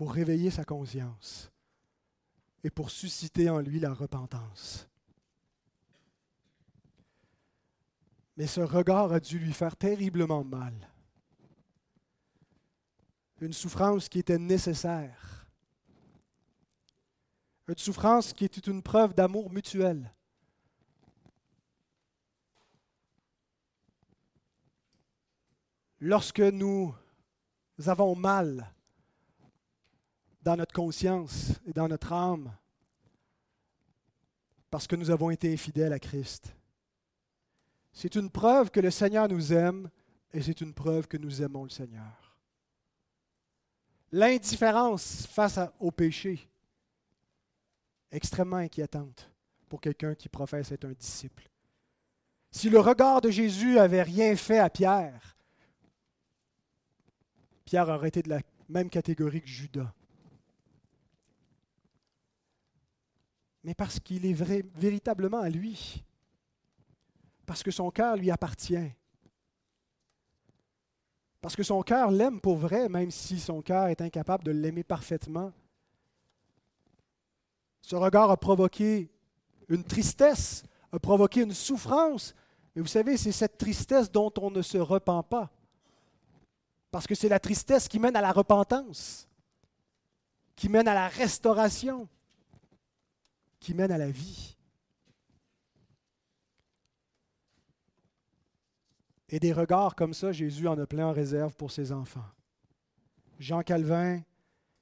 [0.03, 1.49] pour réveiller sa conscience
[2.61, 4.89] et pour susciter en lui la repentance.
[8.35, 10.73] Mais ce regard a dû lui faire terriblement mal.
[13.39, 15.47] Une souffrance qui était nécessaire
[17.69, 20.13] une souffrance qui est une preuve d'amour mutuel.
[26.01, 26.93] Lorsque nous
[27.85, 28.72] avons mal
[30.43, 32.53] dans notre conscience et dans notre âme,
[34.69, 36.53] parce que nous avons été infidèles à Christ,
[37.93, 39.89] c'est une preuve que le Seigneur nous aime
[40.33, 42.37] et c'est une preuve que nous aimons le Seigneur.
[44.11, 46.49] L'indifférence face au péché
[48.11, 49.31] extrêmement inquiétante
[49.69, 51.49] pour quelqu'un qui professe être un disciple.
[52.51, 55.35] Si le regard de Jésus avait rien fait à Pierre,
[57.65, 59.91] Pierre aurait été de la même catégorie que Judas.
[63.63, 66.03] Mais parce qu'il est vrai, véritablement à lui,
[67.45, 68.91] parce que son cœur lui appartient,
[71.41, 74.83] parce que son cœur l'aime pour vrai, même si son cœur est incapable de l'aimer
[74.83, 75.51] parfaitement,
[77.81, 79.09] ce regard a provoqué
[79.67, 82.33] une tristesse, a provoqué une souffrance.
[82.73, 85.51] Mais vous savez, c'est cette tristesse dont on ne se repent pas.
[86.91, 89.27] Parce que c'est la tristesse qui mène à la repentance,
[90.55, 92.07] qui mène à la restauration,
[93.63, 94.57] qui mène à la vie.
[99.29, 102.27] Et des regards comme ça, Jésus en a plein en réserve pour ses enfants.
[103.39, 104.21] Jean Calvin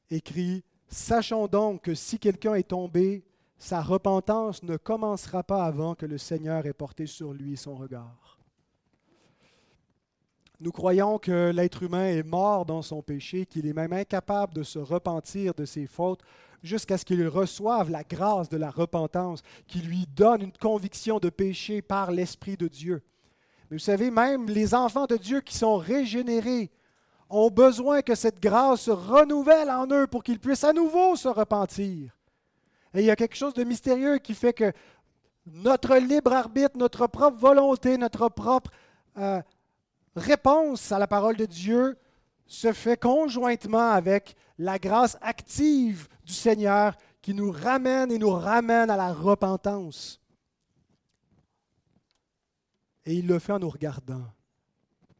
[0.10, 3.24] écrit Sachons donc que si quelqu'un est tombé,
[3.60, 8.40] sa repentance ne commencera pas avant que le Seigneur ait porté sur lui son regard.
[10.60, 14.64] Nous croyons que l'être humain est mort dans son péché, qu'il est même incapable de
[14.64, 16.24] se repentir de ses fautes
[16.62, 21.30] jusqu'à ce qu'il reçoive la grâce de la repentance, qui lui donne une conviction de
[21.30, 23.02] péché par l'Esprit de Dieu.
[23.70, 26.72] Mais vous savez, même les enfants de Dieu qui sont régénérés,
[27.30, 31.30] ont besoin que cette grâce se renouvelle en eux pour qu'ils puissent à nouveau se
[31.30, 32.12] repentir.
[32.94, 34.74] Et il y a quelque chose de mystérieux qui fait que
[35.46, 38.70] notre libre arbitre, notre propre volonté, notre propre
[39.18, 39.42] euh,
[40.16, 41.98] réponse à la parole de Dieu
[42.54, 48.90] se fait conjointement avec la grâce active du Seigneur qui nous ramène et nous ramène
[48.90, 50.20] à la repentance.
[53.06, 54.26] Et il le fait en nous regardant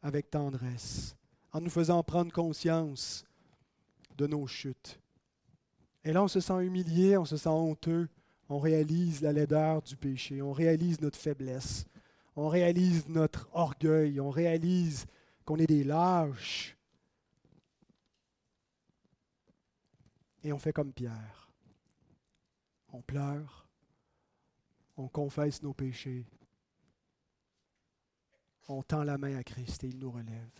[0.02, 1.16] avec tendresse
[1.52, 3.24] en nous faisant prendre conscience
[4.16, 5.00] de nos chutes.
[6.04, 8.08] Et là, on se sent humilié, on se sent honteux,
[8.48, 11.86] on réalise la laideur du péché, on réalise notre faiblesse,
[12.36, 15.06] on réalise notre orgueil, on réalise
[15.44, 16.76] qu'on est des lâches.
[20.44, 21.48] Et on fait comme Pierre.
[22.92, 23.66] On pleure,
[24.96, 26.26] on confesse nos péchés,
[28.68, 30.50] on tend la main à Christ et il nous relève.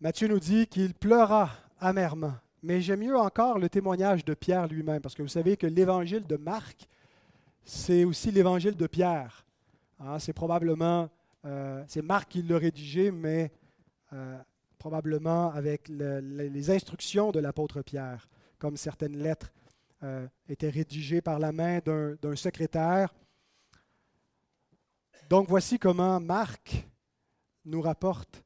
[0.00, 1.50] Matthieu nous dit qu'il pleura
[1.80, 5.66] amèrement, Mais j'aime mieux encore le témoignage de Pierre lui-même, parce que vous savez que
[5.66, 6.88] l'évangile de Marc,
[7.64, 9.44] c'est aussi l'évangile de Pierre.
[10.00, 11.08] Hein, c'est probablement,
[11.44, 13.52] euh, c'est Marc qui l'a rédigé, mais
[14.12, 14.38] euh,
[14.78, 19.52] probablement avec les instructions de l'apôtre Pierre, comme certaines lettres
[20.02, 23.14] euh, étaient rédigées par la main d'un secrétaire.
[25.28, 26.86] Donc voici comment Marc
[27.64, 28.44] nous rapporte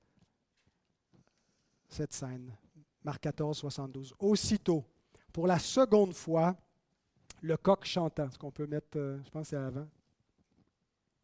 [1.88, 2.56] cette scène.
[3.02, 4.14] Marc 14, 72.
[4.18, 4.84] Aussitôt,
[5.32, 6.56] pour la seconde fois,
[7.42, 8.28] le coq chantant.
[8.28, 9.88] Est-ce qu'on peut mettre, euh, je pense c'est avant.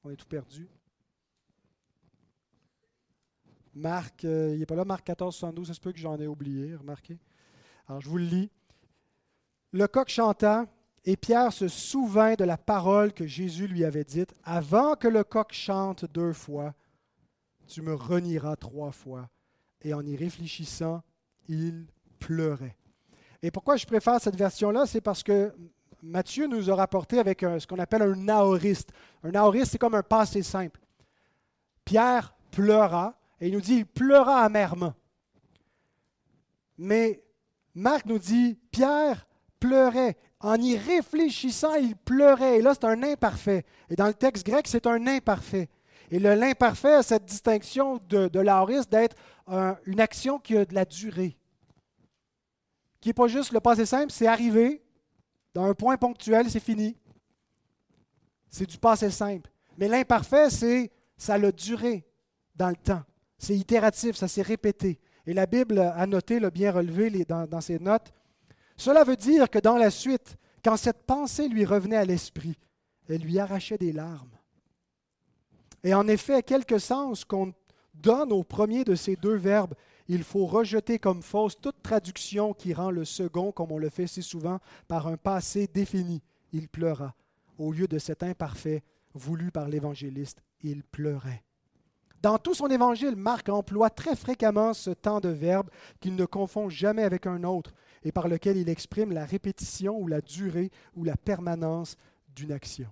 [0.05, 0.69] On est tout perdu.
[3.77, 6.27] Marc, euh, il n'est pas là, Marc 14, 72, ça se peut que j'en ai
[6.27, 7.19] oublié, remarquez.
[7.87, 8.51] Alors, je vous le lis.
[9.73, 10.65] Le coq chanta,
[11.05, 15.25] et Pierre se souvint de la parole que Jésus lui avait dite Avant que le
[15.25, 16.75] coq chante deux fois,
[17.67, 19.29] tu me renieras trois fois.
[19.83, 21.03] Et en y réfléchissant,
[21.47, 21.87] il
[22.19, 22.77] pleurait.
[23.43, 24.87] Et pourquoi je préfère cette version-là?
[24.87, 25.53] C'est parce que
[26.03, 28.91] Matthieu nous a rapporté avec ce qu'on appelle un naoriste.
[29.23, 30.81] Un naoriste, c'est comme un passé simple.
[31.85, 34.94] Pierre pleura, et il nous dit, il pleura amèrement.
[36.79, 37.22] Mais
[37.75, 39.27] Marc nous dit, Pierre
[39.61, 40.16] pleurait.
[40.40, 42.59] En y réfléchissant, il pleurait.
[42.59, 43.64] Et là, c'est un imparfait.
[43.90, 45.68] Et dans le texte grec, c'est un imparfait.
[46.11, 49.16] Et l'imparfait a cette distinction de, de d'être
[49.87, 51.37] une action qui a de la durée.
[53.01, 54.83] Qui n'est pas juste le passé simple, c'est arrivé,
[55.55, 56.96] dans un point ponctuel, c'est fini.
[58.49, 59.51] C'est du passé simple.
[59.79, 62.07] Mais l'imparfait, c'est ça a duré
[62.55, 63.03] dans le temps.
[63.38, 64.99] C'est itératif, ça s'est répété.
[65.27, 68.12] Et la Bible a noté, l'a bien relevé dans, ses notes.
[68.77, 72.59] Cela veut dire que dans la suite, quand cette pensée lui revenait à l'esprit,
[73.09, 74.31] elle lui arrachait des larmes.
[75.83, 77.53] Et en effet, quelque sens qu'on
[77.94, 79.75] donne au premier de ces deux verbes,
[80.09, 84.07] il faut rejeter comme fausse toute traduction qui rend le second, comme on le fait
[84.07, 86.22] si souvent, par un passé défini.
[86.53, 87.14] Il pleura.
[87.59, 88.83] Au lieu de cet imparfait
[89.14, 91.46] voulu par l'évangéliste, il pleurait.
[92.23, 96.69] Dans tout son évangile, Marc emploie très fréquemment ce temps de verbe qu'il ne confond
[96.69, 97.73] jamais avec un autre
[98.05, 101.97] et par lequel il exprime la répétition ou la durée ou la permanence
[102.35, 102.89] d'une action.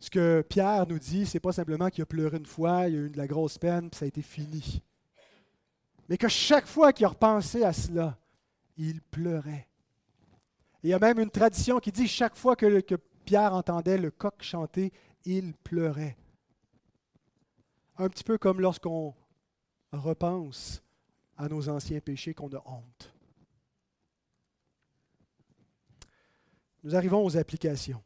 [0.00, 2.98] Ce que Pierre nous dit, c'est pas simplement qu'il a pleuré une fois, il a
[2.98, 4.82] eu de la grosse peine, puis ça a été fini.
[6.08, 8.18] Mais que chaque fois qu'il a repensé à cela,
[8.76, 9.68] il pleurait.
[10.82, 14.10] il y a même une tradition qui dit chaque fois que, que Pierre entendait le
[14.10, 14.92] coq chanter,
[15.24, 16.16] il pleurait.
[17.98, 19.14] Un petit peu comme lorsqu'on
[19.92, 20.82] repense
[21.36, 23.12] à nos anciens péchés qu'on a honte.
[26.84, 28.02] Nous arrivons aux applications.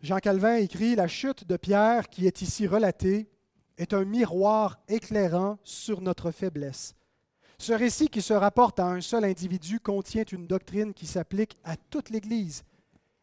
[0.00, 3.28] Jean Calvin écrit La chute de Pierre, qui est ici relatée,
[3.76, 6.94] est un miroir éclairant sur notre faiblesse.
[7.58, 11.76] Ce récit qui se rapporte à un seul individu contient une doctrine qui s'applique à
[11.76, 12.64] toute l'Église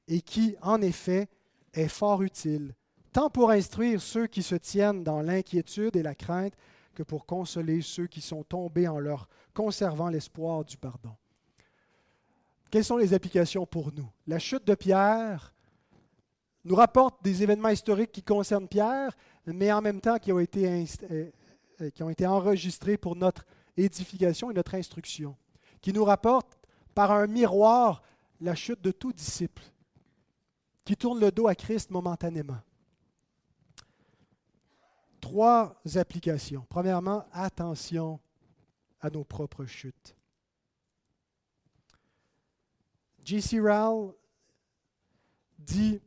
[0.08, 1.30] et qui, en effet,
[1.74, 2.76] est fort utile,
[3.14, 6.56] tant pour instruire ceux qui se tiennent dans l'inquiétude et la crainte
[6.96, 11.16] que pour consoler ceux qui sont tombés en leur conservant l'espoir du pardon.
[12.70, 14.10] Quelles sont les applications pour nous?
[14.26, 15.54] La chute de Pierre
[16.66, 20.68] nous rapporte des événements historiques qui concernent Pierre, mais en même temps qui ont été,
[21.12, 21.30] euh,
[21.82, 23.46] euh, qui ont été enregistrés pour notre
[23.78, 25.36] édification et notre instruction,
[25.82, 26.58] qui nous rapporte
[26.96, 28.02] par un miroir
[28.42, 29.64] la chute de tout disciple,
[30.84, 32.60] qui tourne le dos à Christ momentanément.
[35.24, 36.66] Trois applications.
[36.68, 38.20] Premièrement, attention
[39.00, 40.18] à nos propres chutes.
[43.24, 43.62] J.C.
[43.62, 44.16] Rowell
[45.58, 46.02] dit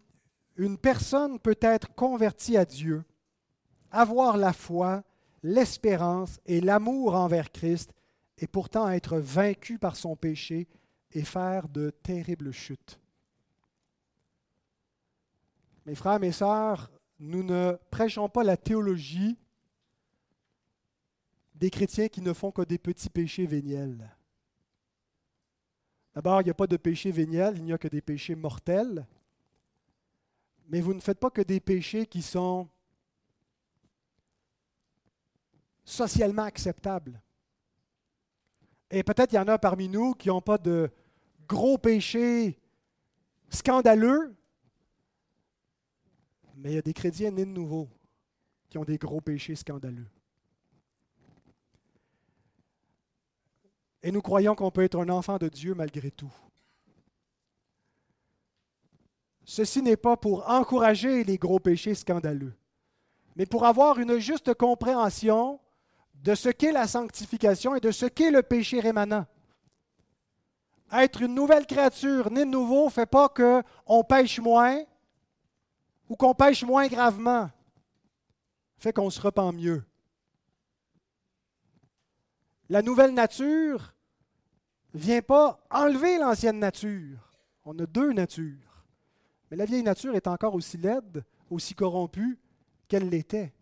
[0.57, 3.07] une personne peut être convertie à Dieu,
[3.91, 5.03] avoir la foi,
[5.43, 7.95] l'espérance et l'amour envers Christ,
[8.37, 10.69] et pourtant être vaincue par son péché
[11.13, 13.01] et faire de terribles chutes.
[15.87, 19.37] Mes frères, mes sœurs, nous ne prêchons pas la théologie
[21.55, 24.15] des chrétiens qui ne font que des petits péchés véniels.
[26.15, 29.07] D'abord, il n'y a pas de péché véniel, il n'y a que des péchés mortels
[30.69, 32.69] mais vous ne faites pas que des péchés qui sont
[35.85, 37.21] socialement acceptables.
[38.91, 40.91] Et peut-être il y en a parmi nous qui n'ont pas de
[41.49, 42.59] gros péchés
[43.49, 44.37] scandaleux,
[46.57, 47.89] mais il y a des chrétiens nés de nouveau
[48.69, 50.09] qui ont des gros péchés scandaleux.
[54.03, 56.33] Et nous croyons qu'on peut être un enfant de Dieu malgré tout.
[59.45, 62.55] Ceci n'est pas pour encourager les gros péchés scandaleux,
[63.37, 65.61] mais pour avoir une juste compréhension
[66.15, 69.27] de ce qu'est la sanctification et de ce qu'est le péché rémanent.
[70.91, 74.83] Être une nouvelle créature, né de nouveau, ne fait pas qu'on pêche moins
[76.09, 77.51] ou qu'on pêche moins gravement.
[78.79, 79.85] Fait qu'on se repent mieux.
[82.69, 83.95] La nouvelle nature
[84.95, 87.31] ne vient pas enlever l'ancienne nature.
[87.65, 88.85] On a deux natures.
[89.51, 92.39] Mais la vieille nature est encore aussi laide, aussi corrompue
[92.89, 93.53] qu'elle l'était.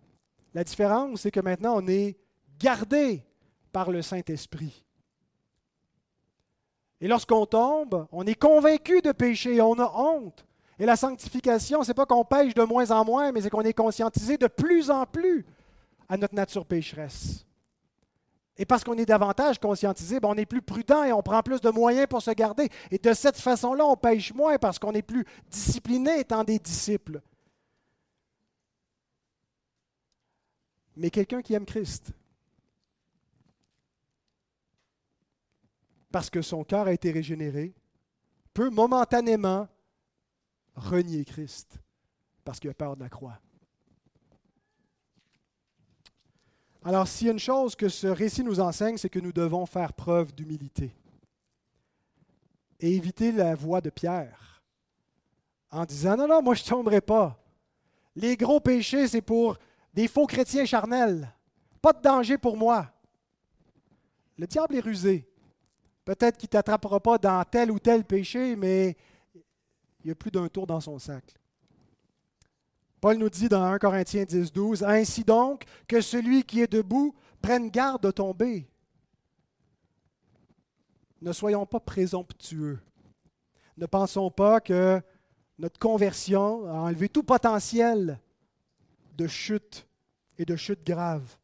[0.55, 2.17] La différence, c'est que maintenant, on est
[2.59, 3.25] gardé
[3.73, 4.85] par le Saint-Esprit.
[7.01, 10.47] Et lorsqu'on tombe, on est convaincu de péché, on a honte.
[10.79, 13.63] Et la sanctification, ce n'est pas qu'on pêche de moins en moins, mais c'est qu'on
[13.63, 15.47] est conscientisé de plus en plus
[16.09, 17.47] à notre nature pécheresse.
[18.57, 21.61] Et parce qu'on est davantage conscientisé, ben, on est plus prudent et on prend plus
[21.61, 22.69] de moyens pour se garder.
[22.91, 27.21] Et de cette façon-là, on pêche moins parce qu'on est plus discipliné étant des disciples.
[30.97, 32.13] Mais quelqu'un qui aime Christ,
[36.13, 37.75] parce que son cœur a été régénéré,
[38.53, 39.67] peut momentanément
[40.75, 41.79] renier Christ
[42.45, 43.39] parce qu'il a peur de la croix.
[46.85, 49.65] Alors, s'il y a une chose que ce récit nous enseigne, c'est que nous devons
[49.65, 50.95] faire preuve d'humilité
[52.79, 54.63] et éviter la voie de Pierre
[55.71, 57.43] en disant Non, non, moi je ne tomberai pas.
[58.15, 59.57] Les gros péchés, c'est pour
[59.95, 61.33] des faux chrétiens charnels.
[61.81, 62.91] Pas de danger pour moi.
[64.37, 65.29] Le diable est rusé.
[66.05, 68.97] Peut-être qu'il ne t'attrapera pas dans tel ou tel péché, mais
[70.05, 71.35] il y a plus d'un tour dans son sac.
[73.01, 77.15] Paul nous dit dans 1 Corinthiens 10, 12, Ainsi donc, que celui qui est debout
[77.43, 78.69] prenne garde de tomber.
[81.21, 82.79] Ne soyons pas présomptueux.
[83.77, 85.03] Ne pensons pas que
[85.59, 88.21] notre conversion a enlevé tout potentiel
[89.17, 89.87] de chute
[90.39, 91.37] et de chute grave.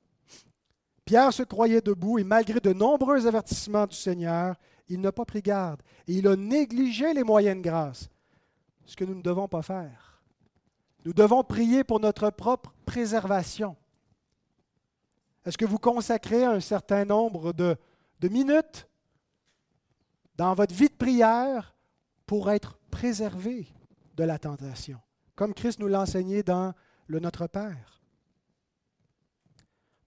[1.04, 4.56] Pierre se croyait debout et malgré de nombreux avertissements du Seigneur,
[4.88, 8.08] il n'a pas pris garde et il a négligé les moyens de grâce,
[8.90, 10.20] ce que nous ne devons pas faire.
[11.04, 13.76] Nous devons prier pour notre propre préservation.
[15.44, 17.76] Est-ce que vous consacrez un certain nombre de,
[18.28, 18.88] minutes
[20.34, 21.76] dans votre vie de prière
[22.26, 23.68] pour être préservé
[24.16, 25.00] de la tentation,
[25.36, 26.74] comme Christ nous l'a enseigné dans
[27.06, 28.02] le Notre Père?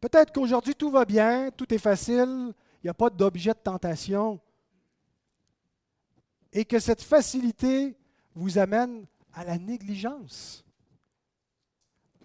[0.01, 2.53] Peut-être qu'aujourd'hui tout va bien, tout est facile,
[2.84, 4.41] il n'y a pas d'objet de tentation.
[6.51, 7.97] Et que cette facilité
[8.36, 10.65] vous amène à la négligence,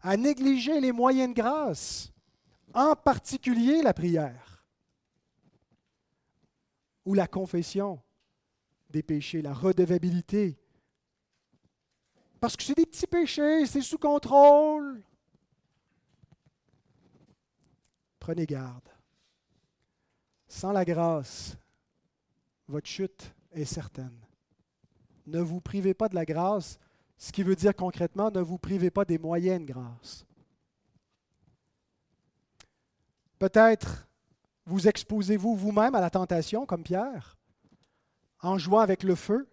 [0.02, 2.12] à négliger les moyens de grâce,
[2.74, 4.64] en particulier la prière
[7.04, 8.02] ou la confession
[8.90, 10.58] des péchés, la redevabilité.
[12.40, 15.02] Parce que c'est des petits péchés, c'est sous contrôle.
[18.18, 18.88] Prenez garde.
[20.46, 21.56] Sans la grâce,
[22.66, 24.27] votre chute est certaine.
[25.28, 26.78] Ne vous privez pas de la grâce,
[27.16, 30.24] ce qui veut dire concrètement, ne vous privez pas des moyens de grâce.
[33.38, 34.08] Peut-être
[34.66, 37.36] vous exposez-vous vous-même à la tentation, comme Pierre,
[38.42, 39.48] en jouant avec le feu.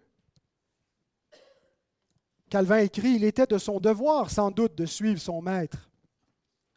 [2.50, 5.86] Calvin écrit, il était de son devoir sans doute de suivre son maître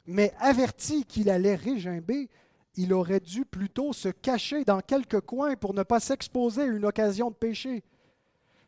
[0.10, 2.30] mais averti qu'il allait régimber,
[2.76, 6.86] il aurait dû plutôt se cacher dans quelques coins pour ne pas s'exposer à une
[6.86, 7.84] occasion de péché.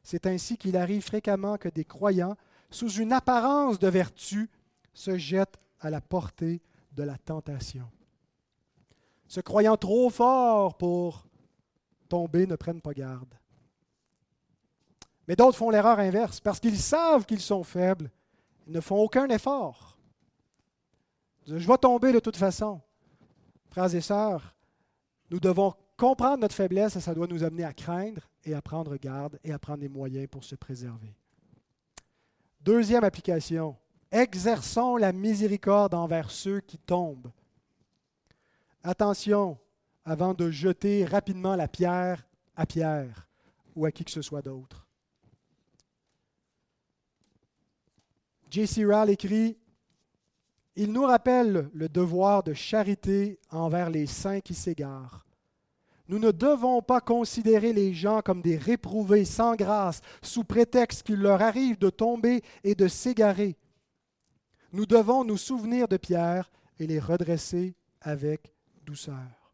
[0.04, 2.36] C'est ainsi qu'il arrive fréquemment que des croyants,
[2.70, 4.50] sous une apparence de vertu,
[4.94, 6.62] se jettent à la portée
[6.94, 7.90] de la tentation.
[9.28, 11.26] Se croyant trop fort pour
[12.10, 13.34] tomber, ne prennent pas garde.
[15.28, 18.12] Mais d'autres font l'erreur inverse, parce qu'ils savent qu'ils sont faibles,
[18.68, 19.98] ils ne font aucun effort.
[21.48, 22.82] Je vais tomber de toute façon.
[23.70, 24.56] Frères et sœurs,
[25.30, 28.98] nous devons comprendre notre faiblesse et ça doit nous amener à craindre et à prendre
[28.98, 31.16] garde et à prendre des moyens pour se préserver.
[32.62, 33.76] Deuxième application,
[34.12, 37.32] exerçons la miséricorde envers ceux qui tombent.
[38.84, 39.58] Attention
[40.06, 43.28] avant de jeter rapidement la pierre à Pierre
[43.76, 44.88] ou à qui que ce soit d'autre.
[48.50, 48.86] J.C.
[48.86, 49.58] Rall écrit
[50.76, 55.26] il nous rappelle le devoir de charité envers les saints qui s'égarent.
[56.12, 61.22] Nous ne devons pas considérer les gens comme des réprouvés sans grâce sous prétexte qu'il
[61.22, 63.56] leur arrive de tomber et de s'égarer.
[64.74, 68.54] Nous devons nous souvenir de Pierre et les redresser avec
[68.86, 69.54] douceur.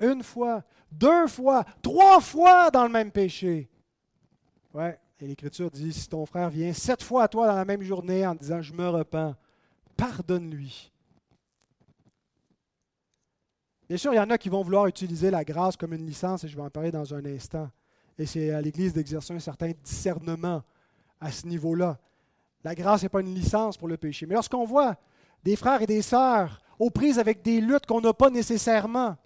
[0.00, 3.68] Une fois, deux fois, trois fois dans le même péché.
[4.72, 7.82] Ouais, et l'Écriture dit, si ton frère vient sept fois à toi dans la même
[7.82, 9.34] journée en disant, je me repens,
[9.94, 10.90] pardonne-lui.
[13.88, 16.44] Bien sûr, il y en a qui vont vouloir utiliser la grâce comme une licence,
[16.44, 17.70] et je vais en parler dans un instant.
[18.18, 20.62] Et c'est à l'Église d'exercer un certain discernement
[21.20, 21.98] à ce niveau-là.
[22.64, 24.26] La grâce n'est pas une licence pour le péché.
[24.26, 24.96] Mais lorsqu'on voit
[25.42, 29.16] des frères et des sœurs aux prises avec des luttes qu'on n'a pas nécessairement,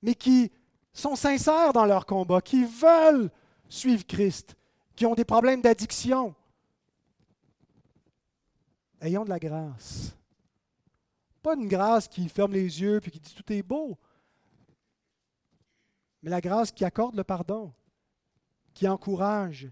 [0.00, 0.50] mais qui
[0.92, 3.30] sont sincères dans leur combat, qui veulent
[3.68, 4.56] suivre Christ,
[4.96, 6.34] qui ont des problèmes d'addiction,
[9.00, 10.16] ayons de la grâce.
[11.42, 13.98] Pas une grâce qui ferme les yeux puis qui dit tout est beau,
[16.22, 17.72] mais la grâce qui accorde le pardon,
[18.74, 19.68] qui encourage,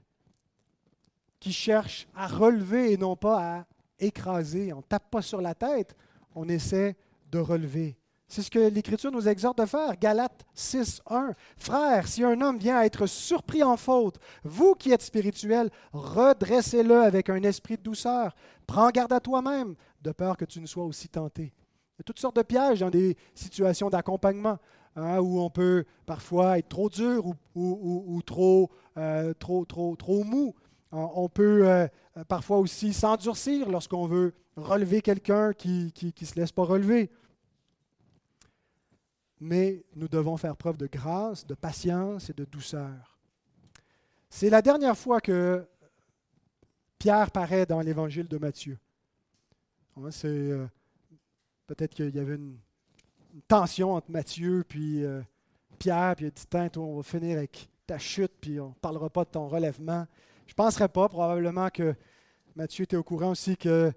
[1.39, 3.67] qui cherche à relever et non pas à
[3.99, 4.73] écraser.
[4.73, 5.97] On ne tape pas sur la tête,
[6.35, 6.97] on essaie
[7.31, 7.97] de relever.
[8.27, 9.97] C'est ce que l'Écriture nous exhorte de faire.
[9.97, 11.35] Galates 6, 1.
[11.57, 17.03] Frère, si un homme vient à être surpris en faute, vous qui êtes spirituel, redressez-le
[17.03, 18.37] avec un esprit de douceur.
[18.69, 21.53] Prends garde à toi-même, de peur que tu ne sois aussi tenté.
[22.05, 24.59] Toutes sortes de pièges dans des situations d'accompagnement.
[24.97, 27.25] Hein, où on peut parfois être trop dur
[27.55, 30.53] ou, trop, euh, trop, trop, trop mou.
[30.91, 31.87] On peut euh,
[32.27, 37.09] parfois aussi s'endurcir lorsqu'on veut relever quelqu'un qui ne se laisse pas relever
[39.41, 43.19] mais nous devons faire preuve de grâce, de patience et de douceur.
[44.29, 45.67] C'est la dernière fois que
[46.99, 48.79] Pierre paraît dans l'évangile de Matthieu.
[50.11, 50.67] C'est euh,
[51.75, 52.59] peut-être qu'il y avait une,
[53.47, 55.23] tension entre Matthieu puis euh,
[55.79, 58.75] Pierre, puis il a dit Tiens, on va finir avec ta chute, puis on ne
[58.75, 60.05] parlera pas de ton relèvement.
[60.49, 61.95] Je ne penserais pas, probablement que
[62.57, 63.93] Matthieu était au courant aussi que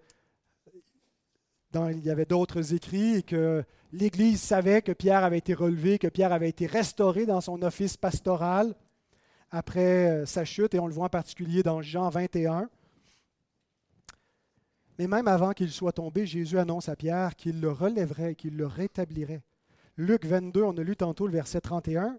[1.74, 6.07] il y avait d'autres écrits et que l'Église savait que Pierre avait été relevé, que
[6.07, 8.76] Pierre avait été restauré dans son office pastoral
[9.49, 12.69] après euh, sa chute, et on le voit en particulier dans Jean 21.
[14.99, 18.67] Mais même avant qu'il soit tombé, Jésus annonce à Pierre qu'il le relèverait, qu'il le
[18.67, 19.43] rétablirait.
[19.97, 22.17] Luc 22, on a lu tantôt le verset 31.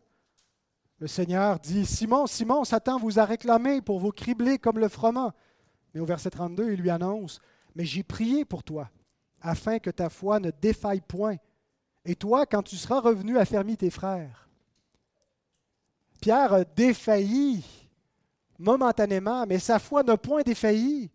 [0.99, 5.33] Le Seigneur dit, Simon, Simon, Satan vous a réclamé pour vous cribler comme le froment.
[5.93, 7.41] Mais au verset 32, il lui annonce,
[7.75, 8.91] Mais j'ai prié pour toi,
[9.41, 11.37] afin que ta foi ne défaille point.
[12.05, 14.49] Et toi, quand tu seras revenu, affermis tes frères.
[16.21, 17.65] Pierre a défailli
[18.59, 21.11] momentanément, mais sa foi n'a point défailli.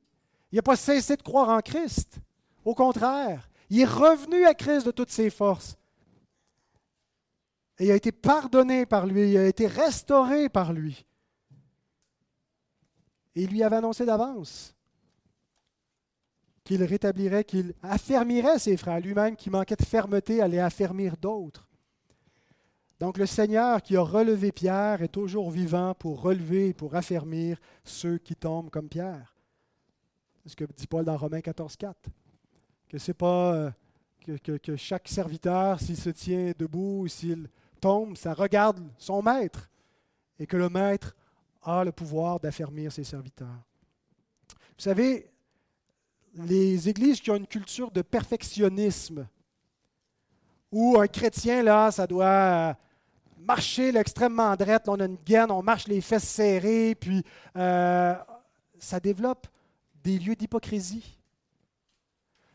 [0.52, 2.20] Il n'a pas cessé de croire en Christ.
[2.66, 5.78] Au contraire, il est revenu à Christ de toutes ses forces.
[7.78, 11.06] Et il a été pardonné par lui, il a été restauré par lui.
[13.36, 14.76] Et il lui avait annoncé d'avance
[16.70, 19.00] qu'il rétablirait, qu'il affermirait ses frères.
[19.00, 21.68] Lui-même qui manquait de fermeté allait affermir d'autres.
[23.00, 27.58] Donc le Seigneur qui a relevé Pierre est toujours vivant pour relever et pour affermir
[27.84, 29.39] ceux qui tombent comme Pierre.
[30.50, 32.10] Ce que dit Paul dans Romains 14, 4.
[32.88, 33.72] Que c'est pas euh,
[34.26, 37.48] que, que, chaque serviteur, s'il se tient debout, s'il
[37.80, 39.70] tombe, ça regarde son maître
[40.40, 41.16] et que le maître
[41.62, 43.62] a le pouvoir d'affermir ses serviteurs.
[44.50, 45.30] Vous savez,
[46.34, 49.28] les églises qui ont une culture de perfectionnisme,
[50.72, 52.76] où un chrétien, là, ça doit
[53.38, 57.24] marcher l'extrêmement droite, on a une gaine, on marche les fesses serrées, puis
[57.56, 58.16] euh,
[58.80, 59.48] ça développe
[60.10, 61.18] des lieux d'hypocrisie.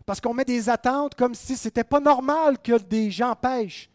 [0.07, 3.90] Parce qu'on met des attentes comme si ce n'était pas normal que des gens pêchent.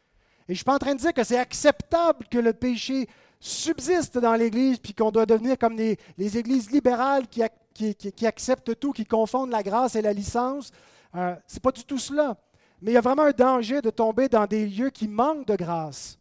[0.48, 3.08] Et je ne suis pas en train de dire que c'est acceptable que le péché
[3.40, 7.44] subsiste dans l'Église, puis qu'on doit devenir comme les, les églises libérales qui,
[7.74, 10.72] qui, acceptent tout, qui confondent la grâce et la licence.
[11.16, 12.36] Euh, Ce n'est pas du tout cela.
[12.82, 15.56] Mais il y a vraiment un danger de tomber dans des lieux qui manquent de
[15.56, 16.18] grâce,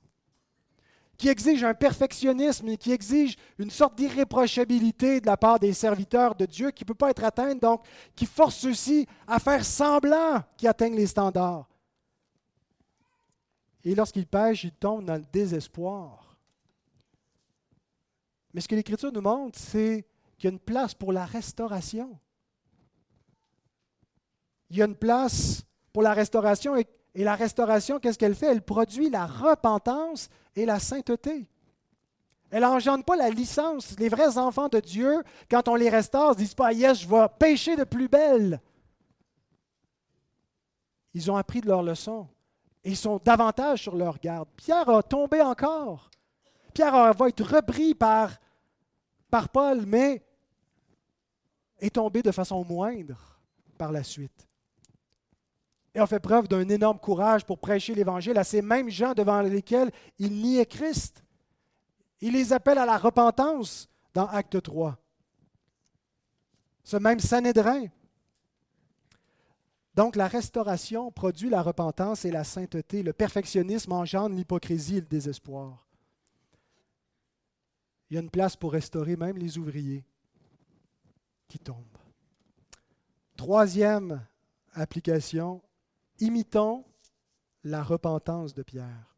[1.18, 6.36] qui exigent un perfectionnisme et qui exigent une sorte d'irréprochabilité de la part des serviteurs
[6.36, 10.44] de Dieu qui ne peut pas être atteinte, donc qui force ceux-ci à faire semblant
[10.56, 11.68] qu'ils atteignent les standards.
[13.84, 16.36] Et lorsqu'ils pêchent, ils tombent dans le désespoir.
[18.54, 20.06] Mais ce que l'Écriture nous montre, c'est
[20.36, 22.16] qu'il y a une place pour la restauration.
[24.70, 28.46] Il y a une place pour la restauration et, la restauration, qu'est-ce qu'elle fait?
[28.46, 31.48] Elle produit la repentance et la sainteté.
[32.50, 33.98] Elle n'engendre pas la licence.
[33.98, 37.26] Les vrais enfants de Dieu, quand on les restaure, ne disent pas Yes, je vais
[37.38, 38.60] pécher de plus belle.
[41.14, 42.28] Ils ont appris de leur leçon
[42.84, 44.48] et ils sont davantage sur leur garde.
[44.56, 46.10] Pierre a tombé encore.
[46.72, 48.38] Pierre va être repris par,
[49.30, 50.22] par Paul, mais
[51.80, 53.40] est tombé de façon moindre
[53.76, 54.47] par la suite.
[55.94, 59.40] Et on fait preuve d'un énorme courage pour prêcher l'Évangile à ces mêmes gens devant
[59.40, 61.24] lesquels il niait Christ.
[62.20, 64.98] Il les appelle à la repentance dans Acte 3.
[66.84, 67.86] Ce même Sanhédrin.
[69.94, 73.02] Donc la restauration produit la repentance et la sainteté.
[73.02, 75.86] Le perfectionnisme engendre l'hypocrisie et le désespoir.
[78.10, 80.04] Il y a une place pour restaurer même les ouvriers
[81.48, 81.76] qui tombent.
[83.36, 84.24] Troisième
[84.72, 85.62] application,
[86.20, 86.84] imitons
[87.64, 89.16] la repentance de Pierre.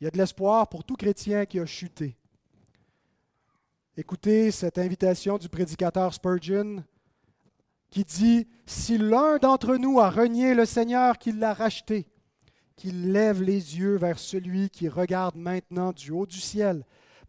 [0.00, 2.16] Il y a de l'espoir pour tout chrétien qui a chuté.
[3.96, 6.84] Écoutez cette invitation du prédicateur Spurgeon
[7.90, 12.06] qui dit, Si l'un d'entre nous a renié le Seigneur qui l'a racheté,
[12.76, 16.84] qu'il lève les yeux vers celui qui regarde maintenant du haut du ciel,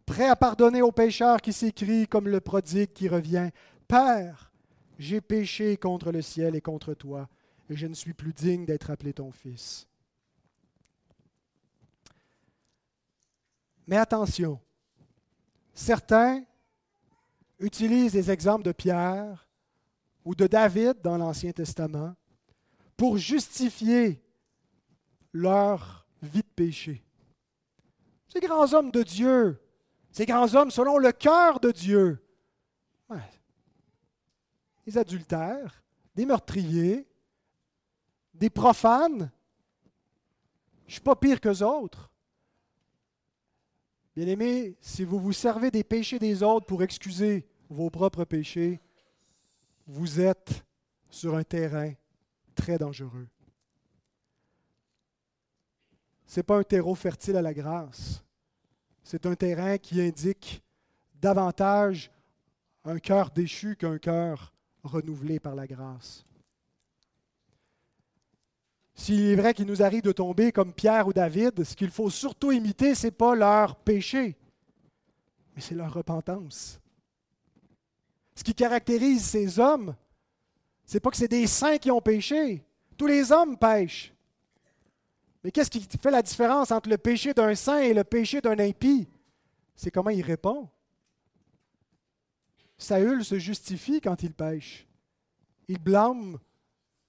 [0.06, 3.50] prêt à pardonner aux pécheurs qui s'écrit comme le prodigue qui revient,
[3.88, 4.52] Père,
[4.98, 7.28] j'ai péché contre le ciel et contre toi,
[7.74, 9.86] je ne suis plus digne d'être appelé ton fils.
[13.86, 14.60] Mais attention,
[15.74, 16.44] certains
[17.58, 19.48] utilisent les exemples de Pierre
[20.24, 22.14] ou de David dans l'Ancien Testament
[22.96, 24.22] pour justifier
[25.32, 27.04] leur vie de péché.
[28.28, 29.60] Ces grands hommes de Dieu,
[30.12, 32.24] ces grands hommes selon le cœur de Dieu,
[34.86, 35.82] des adultères,
[36.14, 37.09] des meurtriers,
[38.40, 39.30] des profanes,
[40.86, 42.10] je ne suis pas pire qu'eux autres.
[44.16, 48.80] Bien-aimés, si vous vous servez des péchés des autres pour excuser vos propres péchés,
[49.86, 50.64] vous êtes
[51.10, 51.92] sur un terrain
[52.54, 53.28] très dangereux.
[56.26, 58.24] Ce n'est pas un terreau fertile à la grâce.
[59.04, 60.62] C'est un terrain qui indique
[61.14, 62.10] davantage
[62.84, 66.24] un cœur déchu qu'un cœur renouvelé par la grâce.
[68.94, 72.10] S'il est vrai qu'il nous arrive de tomber comme Pierre ou David, ce qu'il faut
[72.10, 74.36] surtout imiter, ce n'est pas leur péché,
[75.54, 76.80] mais c'est leur repentance.
[78.34, 79.94] Ce qui caractérise ces hommes,
[80.84, 82.64] c'est pas que c'est des saints qui ont péché.
[82.96, 84.12] Tous les hommes pêchent.
[85.42, 88.58] Mais qu'est-ce qui fait la différence entre le péché d'un saint et le péché d'un
[88.58, 89.08] impie?
[89.74, 90.68] C'est comment il répond.
[92.76, 94.86] Saül se justifie quand il pêche.
[95.68, 96.38] Il blâme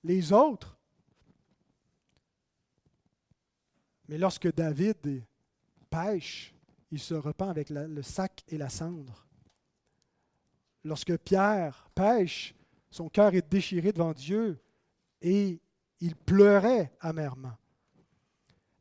[0.03, 0.77] les autres.
[4.11, 5.23] Mais lorsque David
[5.89, 6.53] pêche,
[6.91, 9.25] il se repent avec le sac et la cendre.
[10.83, 12.53] Lorsque Pierre pêche,
[12.89, 14.59] son cœur est déchiré devant Dieu
[15.21, 15.61] et
[16.01, 17.53] il pleurait amèrement.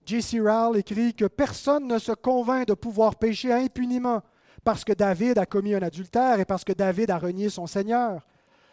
[0.04, 0.40] J.C.
[0.40, 4.22] Rowell écrit que personne ne se convainc de pouvoir pécher impuniment
[4.64, 8.26] parce que David a commis un adultère et parce que David a renié son Seigneur.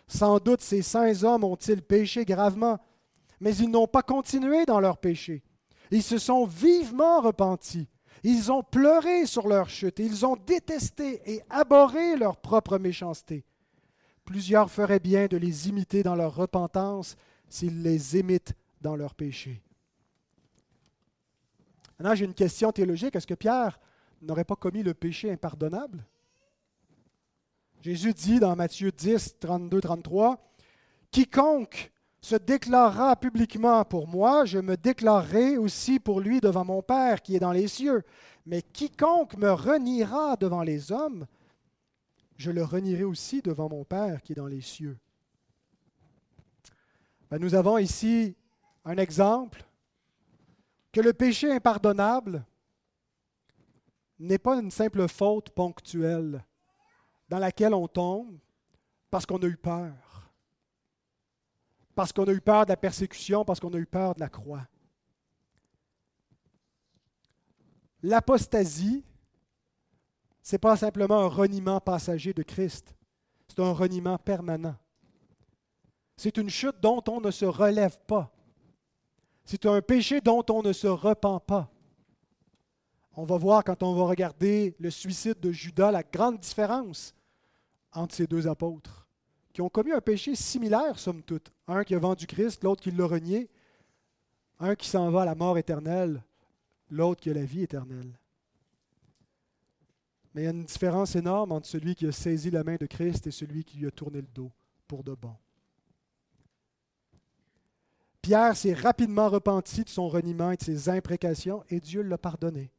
[0.08, 2.80] Sans doute ces saints hommes ont-ils péché gravement,
[3.39, 5.43] mais ils n'ont pas continué dans leur péché.
[5.92, 7.88] Ils se sont vivement repentis.
[8.24, 10.00] Ils ont pleuré sur leur chute.
[10.00, 13.46] Ils ont détesté et abhorré leur propre méchanceté.
[14.26, 17.16] Plusieurs feraient bien de les imiter dans leur repentance
[17.48, 19.62] s'ils les imitent dans leur péché.
[21.98, 23.16] Maintenant, j'ai une question théologique.
[23.16, 23.80] Est-ce que Pierre
[24.22, 26.06] n'aurait pas commis le péché impardonnable?
[27.82, 30.54] Jésus dit dans Matthieu 10, 32, 33,
[31.12, 31.92] Quiconque
[32.28, 37.38] se déclarera publiquement pour moi, je me déclarerai aussi pour lui devant mon Père qui
[37.38, 38.03] est dans les cieux.
[38.45, 41.25] Mais quiconque me reniera devant les hommes,
[42.36, 44.97] je le renierai aussi devant mon Père qui est dans les cieux.
[47.32, 48.36] Ben, nous avons ici
[48.84, 49.63] un exemple
[50.91, 52.45] que le péché impardonnable
[54.19, 56.43] n'est pas une simple faute ponctuelle
[57.30, 58.38] dans laquelle on tombe
[59.09, 59.93] parce qu'on a eu peur,
[61.98, 64.30] parce qu'on a eu peur de la persécution, parce qu'on a eu peur de la
[64.30, 64.68] croix.
[68.04, 69.04] L'apostasie,
[70.43, 72.95] ce n'est pas simplement un reniement passager de Christ,
[73.48, 74.76] c'est un reniement permanent.
[76.18, 78.32] C'est une chute dont on ne se relève pas.
[79.43, 81.68] C'est un péché dont on ne se repent pas.
[83.16, 87.16] On va voir quand on va regarder le suicide de Judas la grande différence
[87.91, 89.07] entre ces deux apôtres,
[89.58, 91.51] qui ont commis un péché similaire, somme toute.
[91.68, 93.49] Un qui a vendu Christ, l'autre qui l'a renié.
[94.60, 96.24] Un qui s'en va à la mort éternelle,
[96.91, 98.20] l'autre qui a la vie éternelle.
[100.36, 102.86] Mais il y a une différence énorme entre celui qui a saisi la main de
[102.86, 104.51] Christ et celui qui lui a tourné le dos
[104.88, 105.36] pour de bon.
[108.22, 112.70] Pierre s'est rapidement repenti de son reniement et de ses imprécations et Dieu l'a pardonné.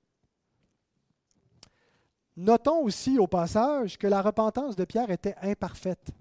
[2.37, 6.13] Notons aussi au passage que la repentance de Pierre était imparfaite.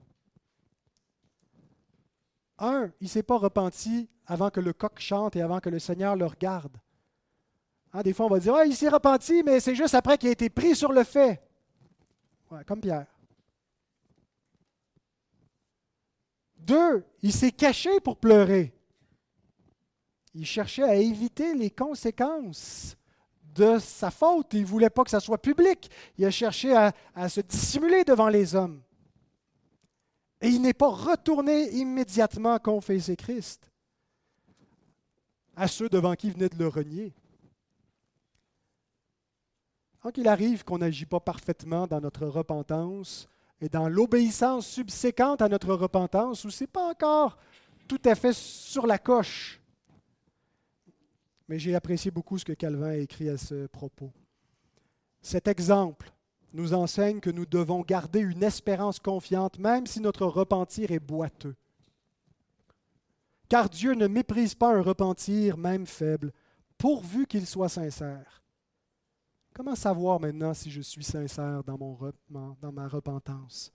[2.59, 5.79] Un, il ne s'est pas repenti avant que le coq chante et avant que le
[5.79, 6.77] Seigneur le regarde.
[7.93, 10.33] Hein, des fois, on va dire, il s'est repenti, mais c'est juste après qu'il a
[10.33, 11.41] été pris sur le fait.
[12.65, 13.05] comme Pierre.
[16.57, 18.73] Deux, il s'est caché pour pleurer.
[20.33, 22.97] Il cherchait à éviter les conséquences
[23.55, 24.53] de sa faute.
[24.53, 25.89] Il ne voulait pas que ça soit public.
[26.17, 28.81] Il a cherché à, à se dissimuler devant les hommes.
[30.41, 33.71] Et il n'est pas retourné immédiatement confesser Christ
[35.55, 37.13] à ceux devant qui il venait de le renier.
[39.99, 43.27] Quand il arrive qu'on n'agit pas parfaitement dans notre repentance
[43.59, 47.39] et dans l'obéissance subséquente à notre repentance, où ce n'est pas encore
[47.87, 49.59] tout à fait sur la coche,
[51.47, 54.11] mais j'ai apprécié beaucoup ce que Calvin a écrit à ce propos.
[55.21, 56.11] Cet exemple
[56.53, 61.55] nous enseigne que nous devons garder une espérance confiante, même si notre repentir est boiteux.
[63.49, 66.33] Car Dieu ne méprise pas un repentir, même faible,
[66.77, 68.43] pourvu qu'il soit sincère.
[69.53, 71.97] Comment savoir maintenant si je suis sincère dans, mon,
[72.29, 73.71] dans ma repentance?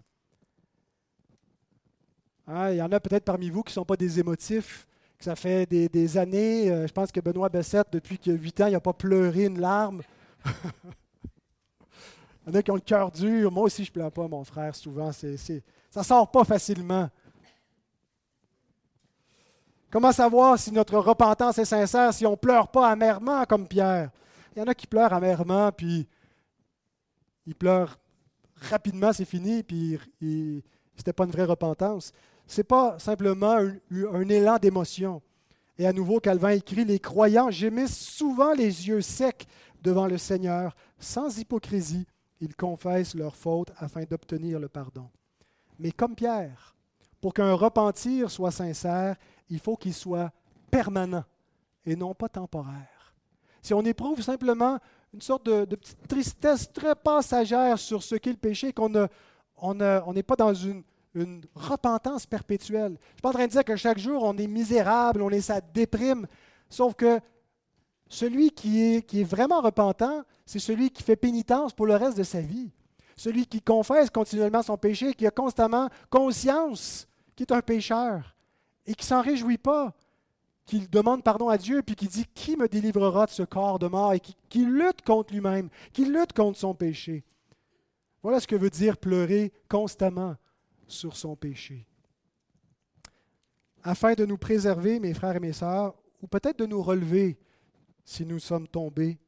[2.47, 4.87] Hein, il y en a peut-être parmi vous qui ne sont pas des émotifs,
[5.19, 6.71] que ça fait des, années.
[6.71, 9.61] Euh, je pense que Benoît Bessette, depuis a 8 ans, il n'a pas pleuré une
[9.61, 10.03] larme.
[12.47, 13.53] Il y en a qui ont le cœur dur.
[13.53, 15.13] Moi aussi, je ne pleure pas, mon frère, souvent.
[15.13, 17.09] ça ne sort pas facilement.
[19.91, 24.11] Comment savoir si notre repentance est sincère, si on ne pleure pas amèrement comme Pierre?
[24.57, 26.09] Il y en a qui pleurent amèrement, puis
[27.47, 27.99] ils pleurent
[28.71, 30.27] rapidement, c'est fini, puis ce
[30.97, 32.13] n'était pas une vraie repentance.
[32.47, 33.75] Ce n'est pas simplement un,
[34.13, 35.21] un élan d'émotion.
[35.79, 39.47] Et à nouveau, Calvin écrit, les croyants gémissent souvent les yeux secs
[39.83, 42.07] devant le Seigneur, sans hypocrisie,
[42.43, 45.09] ils confessent leurs fautes afin d'obtenir le pardon.
[45.79, 46.75] Mais comme Pierre,
[47.21, 49.17] pour qu'un repentir soit sincère,
[49.49, 50.33] il faut qu'il soit
[50.69, 51.25] permanent
[51.87, 53.15] et non pas temporaire.
[53.63, 54.81] Si on éprouve simplement
[55.15, 60.37] une sorte de, petite tristesse très passagère sur ce qu'est le péché, qu'on n'est pas
[60.37, 60.83] dans une,
[61.55, 62.93] repentance perpétuelle.
[62.93, 65.29] Je ne suis pas en train de dire que chaque jour on est misérable, on
[65.29, 66.27] est ça déprime,
[66.71, 67.21] sauf que
[68.13, 72.43] celui qui est, vraiment repentant, c'est celui qui fait pénitence pour le reste de sa
[72.43, 72.71] vie.
[73.17, 78.37] Celui qui confesse continuellement son péché, qui a constamment conscience qu'il est un pécheur
[78.85, 79.95] et qui s'en réjouit pas,
[80.67, 83.87] qui demande pardon à Dieu, puis qui dit Qui me délivrera de ce corps de
[83.87, 87.25] mort et qui, qui lutte contre lui-même, qui lutte contre son péché.
[88.23, 90.37] Voilà ce que veut dire pleurer constamment
[90.87, 91.87] sur son péché.
[93.83, 97.39] Afin de nous préserver, mes frères et mes sœurs, ou peut-être de nous relever
[98.05, 99.19] si nous sommes tombés,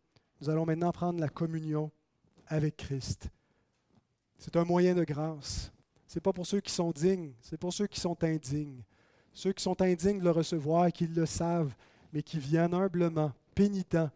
[0.40, 1.90] nous allons maintenant prendre la communion
[2.46, 3.28] avec Christ.
[4.38, 5.72] C'est un moyen de grâce.
[6.06, 8.82] Ce n'est pas pour ceux qui sont dignes, c'est pour ceux qui sont indignes.
[9.32, 11.74] Ceux qui sont indignes de le recevoir qui le savent,
[12.12, 14.10] mais qui viennent humblement, pénitents,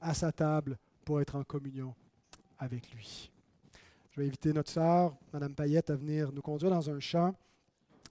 [0.00, 1.94] à sa table pour être en communion
[2.58, 3.30] avec lui.
[4.10, 7.34] Je vais inviter notre sœur, Mme Payette, à venir nous conduire dans un champ.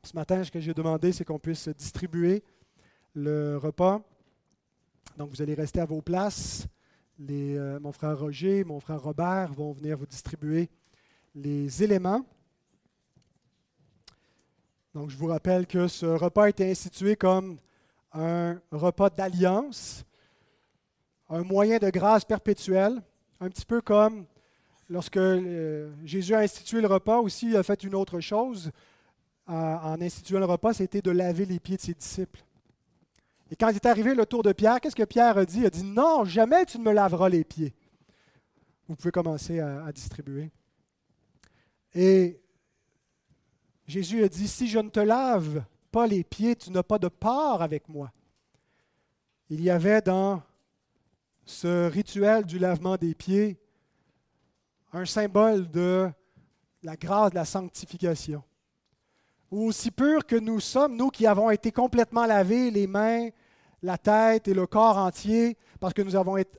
[0.03, 2.43] Ce matin, ce que j'ai demandé, c'est qu'on puisse distribuer
[3.13, 4.01] le repas.
[5.17, 6.67] Donc, vous allez rester à vos places.
[7.29, 10.69] Euh, mon frère Roger, mon frère Robert vont venir vous distribuer
[11.35, 12.25] les éléments.
[14.93, 17.57] Donc, je vous rappelle que ce repas a été institué comme
[18.11, 20.03] un repas d'alliance,
[21.29, 23.01] un moyen de grâce perpétuelle,
[23.39, 24.25] un petit peu comme
[24.89, 28.71] lorsque euh, Jésus a institué le repas, aussi il a fait une autre chose
[29.45, 32.43] en instituant le repas, c'était de laver les pieds de ses disciples.
[33.53, 35.59] Et quand il est arrivé le tour de Pierre, qu'est-ce que Pierre a dit?
[35.59, 37.71] Il a dit Non, jamais tu ne me laveras les pieds.
[38.87, 40.49] Vous pouvez commencer à, distribuer.
[41.93, 42.41] Et
[43.85, 47.09] Jésus a dit Si je ne te lave pas les pieds, tu n'as pas de
[47.09, 48.11] part avec moi.
[49.51, 50.41] Il y avait dans
[51.45, 53.59] ce rituel du lavement des pieds
[54.93, 56.09] un symbole de
[56.81, 58.41] la grâce de la sanctification.
[59.51, 63.29] Aussi pur que nous sommes, nous qui avons été complètement lavés les mains,
[63.83, 66.57] la tête et le corps entier, parce que nous avons été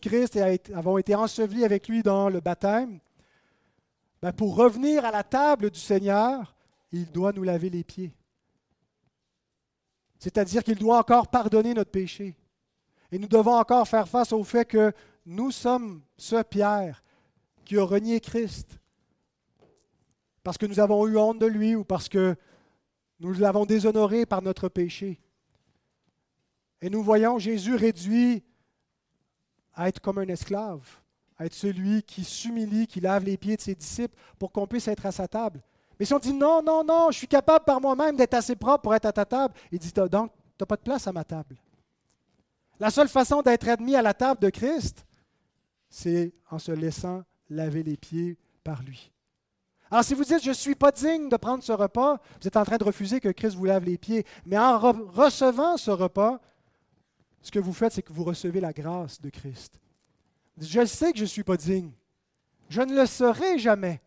[0.00, 3.00] Christ et avons été ensevelis avec lui dans le baptême,
[4.22, 6.54] ben, pour revenir à la table du Seigneur,
[6.92, 8.14] il doit nous laver les pieds.
[10.18, 12.36] C'est-à-dire qu'il doit encore pardonner notre péché.
[13.10, 14.92] Et nous devons encore faire face au fait que
[15.24, 17.02] nous sommes ce Pierre
[17.64, 18.78] qui a renié Christ.
[20.42, 22.36] Parce que nous avons eu honte de lui ou parce que
[23.20, 25.20] nous l'avons déshonoré par notre péché.
[26.80, 28.44] Et nous voyons Jésus réduit
[29.74, 30.86] à être comme un esclave,
[31.36, 34.88] à être celui qui s'humilie, qui lave les pieds de ses disciples pour qu'on puisse
[34.88, 35.62] être à sa table.
[35.98, 38.82] Mais si on dit non, non, non, je suis capable par moi-même d'être assez propre
[38.82, 41.24] pour être à ta table, il dit donc, tu n'as pas de place à ma
[41.24, 41.56] table.
[42.78, 45.04] La seule façon d'être admis à la table de Christ,
[45.88, 49.10] c'est en se laissant laver les pieds par lui.
[49.90, 52.56] Alors si vous dites, je ne suis pas digne de prendre ce repas, vous êtes
[52.56, 54.24] en train de refuser que Christ vous lave les pieds.
[54.44, 56.40] Mais en recevant ce repas,
[57.42, 59.80] ce que vous faites, c'est que vous recevez la grâce de Christ.
[60.60, 61.92] Je sais que je ne suis pas digne.
[62.68, 64.00] Je ne le serai jamais.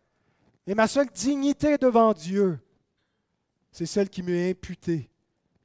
[0.66, 2.60] Et ma seule dignité devant Dieu,
[3.72, 5.10] c'est celle qui m'est imputée,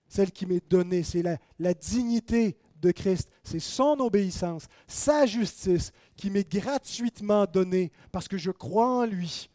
[0.07, 1.03] celle qui m'est donnée.
[1.03, 3.29] C'est la, dignité de Christ.
[3.43, 9.49] C'est son obéissance, sa justice qui m'est gratuitement donnée parce que je crois en lui.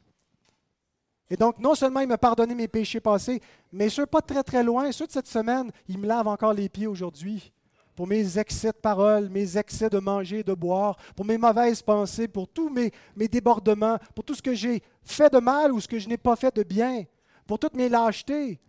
[1.30, 3.40] Et donc, non seulement il m'a pardonné mes péchés passés,
[3.72, 6.68] mais ceux pas très très loin, ceux de cette semaine, il me lave encore les
[6.68, 7.52] pieds aujourd'hui
[7.95, 11.82] pour mes excès de parole, mes excès de manger et de boire, pour mes mauvaises
[11.82, 12.93] pensées, pour tous mes,
[13.28, 16.36] débordements, pour tout ce que j'ai fait de mal ou ce que je n'ai pas
[16.36, 17.05] fait de bien,
[17.47, 18.61] pour toutes mes lâchetés.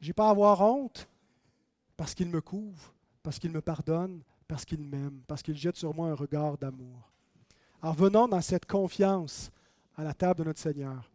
[0.00, 1.08] Je n'ai pas à avoir honte
[1.96, 2.92] parce qu'il me couvre,
[3.22, 7.10] parce qu'il me pardonne, parce qu'il m'aime, parce qu'il jette sur moi un regard d'amour.
[7.80, 9.50] Alors venons dans cette confiance
[9.96, 11.10] à la table de notre Seigneur.